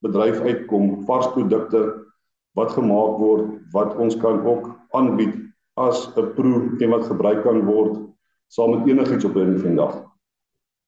bedryf 0.00 0.40
uitkom, 0.40 1.04
vars 1.04 1.28
produkte 1.28 2.06
wat 2.54 2.72
gemaak 2.72 3.18
word 3.18 3.60
wat 3.72 3.96
ons 3.96 4.16
kan 4.16 4.40
ook 4.46 4.70
aanbied 4.90 5.34
as 5.74 6.08
'n 6.16 6.32
proe 6.34 6.76
en 6.80 6.90
wat 6.90 7.04
gebruik 7.04 7.42
kan 7.42 7.64
word 7.64 7.98
saam 8.48 8.70
met 8.70 8.88
enigiets 8.88 9.24
op 9.24 9.36
'n 9.36 9.58
vandag. 9.58 10.04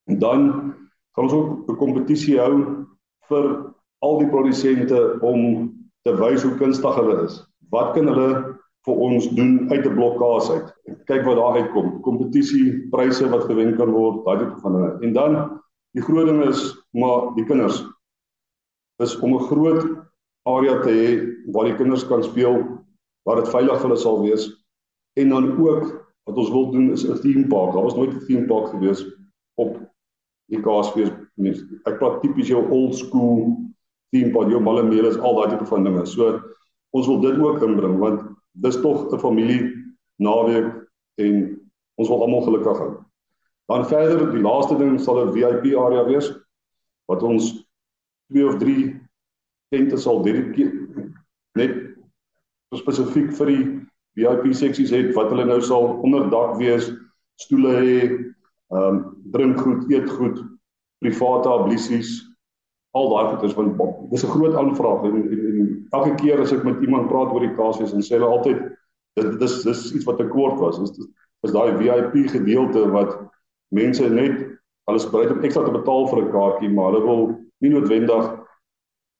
En 0.08 0.18
dan 0.18 0.40
gaan 1.12 1.24
ons 1.24 1.32
ook 1.32 1.68
'n 1.68 1.76
kompetisie 1.76 2.38
hou 2.38 2.86
vir 3.28 3.67
al 4.04 4.18
die 4.18 4.30
produsente 4.30 5.18
om 5.20 5.72
te 6.06 6.14
wys 6.16 6.42
hoe 6.42 6.56
kunstig 6.56 6.94
hulle 6.94 7.24
is. 7.24 7.40
Wat 7.70 7.94
kan 7.94 8.08
hulle 8.08 8.58
vir 8.88 9.00
ons 9.04 9.28
doen 9.36 9.68
uit 9.72 9.84
'n 9.84 9.94
blokkaas 9.94 10.50
uit. 10.50 10.68
Kyk 11.10 11.24
wat 11.26 11.36
daar 11.36 11.58
uitkom. 11.60 12.00
Kompetisie, 12.02 12.88
pryse 12.90 13.28
wat 13.28 13.44
gewen 13.44 13.76
kan 13.76 13.90
word, 13.92 14.24
daai 14.24 14.38
tipe 14.38 14.60
van 14.62 14.72
dinge. 14.72 14.92
En 15.02 15.12
dan 15.12 15.60
die 15.96 16.02
groot 16.02 16.26
ding 16.26 16.42
is 16.44 16.76
maar 16.92 17.34
die 17.36 17.44
kinders 17.44 17.84
is 19.02 19.18
om 19.20 19.34
'n 19.34 19.48
groot 19.50 19.84
area 20.46 20.80
te 20.82 20.90
hê 20.90 21.08
waar 21.52 21.64
die 21.64 21.76
kinders 21.76 22.06
kan 22.06 22.22
speel, 22.22 22.64
waar 23.24 23.36
dit 23.36 23.48
veilig 23.48 23.80
vir 23.80 23.88
hulle 23.88 23.96
sal 23.96 24.22
wees. 24.22 24.48
En 25.16 25.28
dan 25.28 25.58
ook 25.58 26.06
wat 26.24 26.36
ons 26.36 26.50
wil 26.50 26.70
doen 26.72 26.90
is 26.92 27.04
'n 27.04 27.20
theme 27.20 27.46
park. 27.46 27.72
Daar 27.72 27.82
was 27.82 27.96
nooit 27.96 28.14
'n 28.14 28.26
theme 28.26 28.46
park 28.46 28.70
gewees 28.70 29.04
op 29.56 29.78
die 30.48 30.60
Kaapsfees 30.60 31.10
nie. 31.36 31.54
Ek 31.84 31.98
praat 31.98 32.22
tipies 32.22 32.48
jou 32.48 32.70
old 32.70 32.94
school 32.94 33.56
theme 34.10 34.32
park, 34.32 34.50
jou 34.50 34.60
malle 34.60 34.84
is 35.08 35.18
al 35.18 35.34
daai 35.34 35.50
tipe 35.50 35.66
van 35.66 35.84
dinge. 35.84 36.06
So 36.06 36.40
ons 36.96 37.06
wil 37.06 37.20
dit 37.20 37.38
ook 37.38 37.62
inbring 37.62 37.98
want 37.98 38.22
dis 38.52 38.80
tog 38.80 39.12
'n 39.12 39.18
familie 39.18 39.74
naweek 40.18 40.72
en 41.18 41.60
ons 41.96 42.08
wil 42.08 42.22
almal 42.22 42.42
gelukkig 42.42 42.78
hou. 42.78 43.04
Dan 43.68 43.86
verder, 43.86 44.32
die 44.32 44.42
laaste 44.42 44.76
ding 44.78 45.00
sal 45.00 45.26
'n 45.26 45.32
VIP 45.32 45.76
area 45.76 46.04
wees 46.04 46.32
wat 47.06 47.22
ons 47.22 47.64
twee 48.30 48.46
of 48.46 48.58
drie 48.58 49.00
tente 49.68 49.96
sal 49.96 50.22
dedikeer 50.22 50.72
net 51.56 51.74
spesifiek 52.76 53.32
vir 53.32 53.46
die 53.46 53.64
VIP 54.18 54.52
seksies 54.54 54.90
het 54.90 55.14
wat 55.16 55.30
hulle 55.32 55.46
nou 55.48 55.60
sal 55.64 56.00
onder 56.04 56.28
dak 56.30 56.56
wees, 56.58 56.90
stoele 57.40 57.74
hê, 57.78 57.98
ehm 58.74 58.96
um, 58.98 58.98
drinkgoed, 59.32 59.86
eetgoed, 59.92 60.40
private 61.00 61.48
ablisies, 61.48 62.27
al 62.96 63.08
daai 63.12 63.24
goeders 63.32 63.54
want 63.54 63.80
dis 64.10 64.24
'n 64.24 64.34
groot 64.34 64.54
aanvraag. 64.54 65.04
En, 65.04 65.16
en, 65.16 65.40
en 65.60 65.86
elke 65.90 66.14
keer 66.14 66.40
as 66.40 66.52
ek 66.52 66.64
met 66.64 66.80
iemand 66.80 67.08
praat 67.08 67.32
oor 67.32 67.44
die 67.44 67.54
kaasfees 67.56 67.92
en 67.92 68.02
sê 68.02 68.16
hulle 68.16 68.30
altyd 68.30 68.62
dit 69.18 69.38
dis 69.40 69.62
dis 69.62 69.94
iets 69.94 70.04
wat 70.08 70.18
tekort 70.18 70.58
was. 70.58 70.80
Is 70.80 70.92
is 71.46 71.52
daai 71.52 71.76
VIP 71.78 72.30
gedeelte 72.32 72.88
wat 72.90 73.14
mense 73.70 74.08
net 74.08 74.36
hulle 74.88 74.98
is 74.98 75.10
bereid 75.10 75.30
om 75.30 75.44
ekstra 75.44 75.64
te 75.64 75.76
betaal 75.76 76.08
vir 76.08 76.22
'n 76.24 76.32
kaartjie 76.32 76.70
maar 76.70 76.92
hulle 76.92 77.04
wil 77.04 77.22
nie 77.60 77.70
noodwendig 77.70 78.30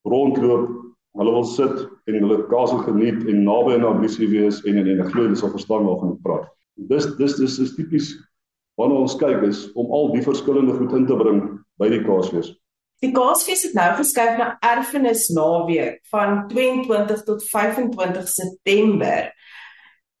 rondloop. 0.03 0.69
Hulle 1.17 1.31
wil 1.31 1.43
sit 1.43 1.87
en 2.07 2.13
hulle 2.13 2.47
kaas 2.47 2.71
geniet 2.71 3.27
en 3.27 3.43
naby 3.43 3.73
aan 3.75 3.85
ambisie 3.85 4.27
wees 4.29 4.63
en 4.65 4.77
en 4.77 5.01
ek 5.01 5.11
glo 5.11 5.23
hulle 5.23 5.35
sal 5.35 5.53
verstaan 5.53 5.85
waarvan 5.85 6.17
ek 6.17 6.23
praat. 6.23 6.49
Dis 6.89 7.05
dis 7.17 7.37
dis 7.37 7.59
is 7.59 7.75
tipies 7.75 8.15
wanneer 8.77 8.99
ons 9.05 9.15
kyk 9.15 9.43
is 9.43 9.67
om 9.75 9.91
al 9.91 10.11
die 10.13 10.23
verskillende 10.23 10.73
goed 10.73 10.93
in 10.93 11.05
te 11.05 11.15
bring 11.15 11.59
by 11.79 11.89
die 11.89 12.03
kaasfees 12.03 12.55
Die 12.99 13.11
Kaasfees 13.15 13.61
het 13.63 13.75
nou 13.77 13.87
geskuif 13.95 14.35
na 14.35 14.57
Erfenis 14.65 15.29
Naweek 15.31 16.01
van 16.11 16.47
22 16.51 17.23
tot 17.23 17.45
25 17.47 18.27
September. 18.27 19.29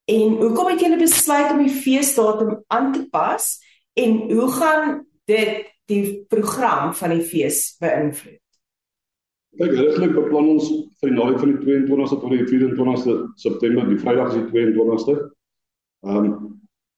En 0.09 0.37
hoekom 0.39 0.69
het 0.71 0.79
julle 0.79 0.97
besluit 0.97 1.51
om 1.51 1.59
die 1.65 1.73
feesdatum 1.83 2.63
aan 2.67 2.93
te 2.95 3.03
pas 3.11 3.49
en 3.99 4.15
hoe 4.31 4.47
gaan 4.51 5.03
dit 5.27 5.67
die 5.91 6.23
program 6.31 6.93
van 6.95 7.17
die 7.17 7.25
fees 7.25 7.75
beïnvloed? 7.83 8.39
Kyk, 9.59 9.75
regtig 9.75 10.15
beplan 10.15 10.53
ons 10.55 10.69
vir 11.01 11.11
die 11.11 11.17
naweek 11.17 11.39
van 11.41 11.51
die 11.51 11.77
22ste 11.83 12.19
tot 12.21 12.31
die 12.31 12.47
24ste 12.47 13.15
September, 13.43 13.87
die 13.89 13.99
Vrydag 13.99 14.31
is 14.31 14.39
die 14.39 14.49
22ste. 14.53 15.19
Ehm 16.07 16.23
um, 16.23 16.33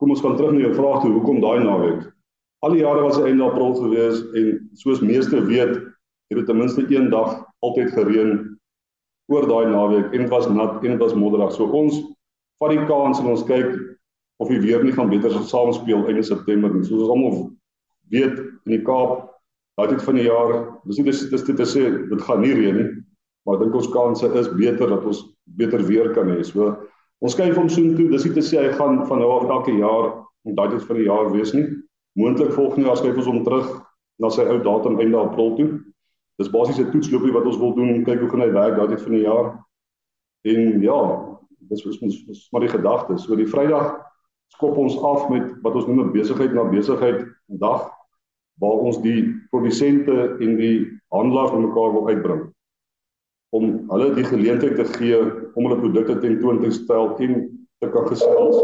kom 0.02 0.14
ons 0.14 0.22
gaan 0.22 0.34
terug 0.38 0.56
na 0.56 0.64
jou 0.64 0.74
vraag 0.74 1.04
toe, 1.04 1.12
hoekom 1.14 1.42
daai 1.42 1.62
naweek? 1.62 2.06
Al 2.62 2.76
die 2.76 2.84
jare 2.84 3.02
was 3.02 3.18
hy 3.18 3.32
einde 3.32 3.46
April 3.48 3.74
gewees 3.74 4.20
en 4.38 4.50
soos 4.78 5.00
meeste 5.02 5.40
weet, 5.48 5.80
het 6.30 6.38
dit 6.38 6.46
ten 6.46 6.60
minste 6.60 6.84
een 6.86 7.10
dag 7.10 7.40
altyd 7.66 7.90
gereën 7.96 8.36
oor 9.34 9.48
daai 9.50 9.72
naweek 9.72 10.14
en 10.14 10.28
dit 10.28 10.30
was 10.30 10.46
nat 10.50 10.78
en 10.84 10.94
dit 10.94 11.02
was 11.02 11.16
modderig. 11.18 11.56
So 11.56 11.66
ons 11.74 11.98
vat 12.62 12.76
die 12.76 12.86
kans 12.86 13.20
en 13.20 13.32
ons 13.34 13.44
kyk 13.50 13.74
of 14.42 14.54
die 14.54 14.62
weer 14.62 14.86
nie 14.86 14.94
gaan 14.94 15.10
beter 15.10 15.34
saam 15.50 15.74
speel 15.74 16.06
einde 16.06 16.22
September 16.24 16.70
nie. 16.70 16.86
Soos 16.86 17.02
ons 17.02 17.16
almal 17.16 17.42
weet 18.14 18.38
in 18.38 18.78
die 18.78 18.82
Kaap, 18.86 19.26
daai 19.80 19.96
tyd 19.96 20.06
van 20.06 20.22
die 20.22 20.30
jaar, 20.30 20.56
dis 20.86 21.02
nie 21.02 21.10
dis 21.10 21.26
dis 21.34 21.50
te 21.50 21.66
sê 21.66 21.90
dit 22.14 22.26
gaan 22.30 22.46
nie 22.46 22.54
reën 22.62 22.78
nie, 22.78 22.90
maar 23.46 23.58
ek 23.58 23.66
dink 23.66 23.82
ons 23.82 23.94
kanse 23.96 24.30
is 24.38 24.54
beter 24.54 24.92
dat 24.94 25.06
ons 25.10 25.26
beter 25.58 25.82
weer 25.90 26.14
kan 26.14 26.30
hê. 26.30 26.44
So 26.46 26.76
ons 27.26 27.38
kyk 27.38 27.58
hom 27.58 27.74
soontoe. 27.74 28.12
Dis 28.14 28.30
nie 28.30 28.38
te 28.38 28.46
sê 28.46 28.68
hy 28.68 28.74
gaan 28.78 29.02
van 29.10 29.26
nou 29.26 29.38
af 29.40 29.50
elke 29.50 29.80
jaar 29.82 30.12
en 30.46 30.58
daai 30.58 30.76
tyd 30.76 30.86
van 30.86 31.02
die 31.02 31.10
jaar 31.10 31.34
wees 31.34 31.58
nie 31.58 31.72
moontlik 32.20 32.54
volgende 32.54 32.88
jaar 32.88 32.98
skryf 32.98 33.18
ons 33.18 33.30
hom 33.30 33.44
terug 33.44 33.68
na 34.20 34.30
sy 34.30 34.46
ou 34.46 34.60
datum 34.64 35.00
einde 35.00 35.18
April 35.18 35.56
toe. 35.58 35.70
Dis 36.38 36.52
basies 36.52 36.80
'n 36.80 36.92
toetsloopie 36.92 37.34
wat 37.34 37.46
ons 37.46 37.58
wil 37.58 37.74
doen, 37.76 38.04
kyk 38.04 38.20
hoe 38.20 38.30
gaan 38.30 38.46
hy 38.46 38.52
werk 38.52 38.78
daardie 38.78 38.98
van 38.98 39.12
die 39.12 39.24
jaar. 39.24 39.48
En 40.44 40.82
ja, 40.82 41.00
dis 41.70 41.86
is 41.86 42.00
ons 42.02 42.24
is 42.30 42.48
maar 42.52 42.62
die 42.62 42.76
gedagte. 42.76 43.18
So 43.18 43.36
die 43.36 43.48
Vrydag 43.48 44.00
skop 44.48 44.78
ons 44.78 44.98
af 45.04 45.30
met 45.30 45.52
wat 45.62 45.76
ons 45.76 45.88
noem 45.88 46.00
'n 46.00 46.12
besigheid 46.12 46.54
na 46.54 46.64
besigheid 46.64 47.26
dag 47.48 47.92
waar 48.60 48.80
ons 48.88 49.02
die 49.02 49.34
produsente 49.50 50.38
en 50.40 50.58
die 50.58 50.88
handelaars 51.12 51.52
bymekaar 51.52 51.94
wil 51.94 52.08
uitbring. 52.08 52.52
om 53.52 53.66
hulle 53.92 54.14
die 54.16 54.24
geleentheid 54.24 54.78
te 54.80 54.86
gee 54.96 55.18
om 55.60 55.66
hulle 55.66 55.80
produkte 55.82 56.16
tentoon 56.24 56.62
te 56.64 56.72
stel 56.72 57.10
en 57.26 57.34
te 57.84 57.90
kan 57.92 58.08
gesels 58.08 58.56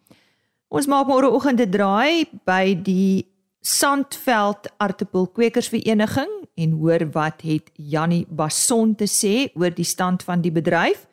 Ons 0.67 0.87
maak 0.87 1.07
môreoggend 1.07 1.61
'n 1.61 1.69
draai 1.69 2.25
by 2.45 2.81
die 2.81 3.25
Sandveld 3.61 4.69
Aartappelkwekersvereniging 4.77 6.47
en 6.55 6.71
hoor 6.71 7.11
wat 7.11 7.41
het 7.41 7.69
Jannie 7.73 8.25
Bason 8.29 8.95
te 8.95 9.05
sê 9.05 9.51
oor 9.55 9.69
die 9.69 9.85
stand 9.85 10.23
van 10.23 10.41
die 10.41 10.51
bedryf 10.51 11.07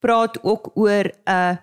praat 0.00 0.42
ook 0.42 0.70
oor 0.74 1.12
'n 1.26 1.58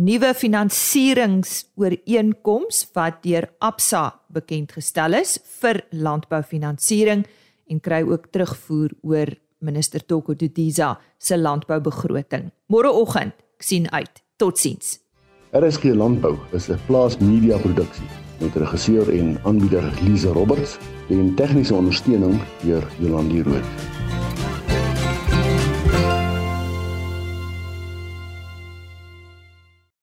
nuwe 0.00 0.34
finansieringsooreenkoms 0.34 2.88
wat 2.92 3.22
deur 3.22 3.48
Absa 3.58 4.20
bekend 4.28 4.72
gestel 4.72 5.14
is 5.14 5.38
vir 5.60 5.80
landboufinansiering 5.90 7.26
en 7.68 7.80
kry 7.80 8.02
ook 8.02 8.26
terugvoer 8.30 8.90
oor 9.02 9.26
minister 9.58 10.06
Toko 10.06 10.34
Didiza 10.34 10.98
se 11.18 11.38
landboubegroting. 11.38 12.50
Môreoggend, 12.66 13.32
sien 13.58 13.92
uit. 13.92 14.22
Totsiens. 14.36 14.98
RSG 15.52 15.84
Landbou 15.94 16.36
is 16.52 16.68
'n 16.68 16.78
plaas 16.86 17.18
media 17.18 17.58
produksie 17.58 18.08
met 18.40 18.56
regisseur 18.56 19.18
en 19.18 19.38
aanbieder 19.44 19.92
Lize 20.02 20.32
Roberts 20.32 20.78
en 21.08 21.34
tegniese 21.34 21.74
ondersteuning 21.74 22.40
deur 22.62 22.86
Jolande 22.98 23.42
Rooi. 23.42 23.62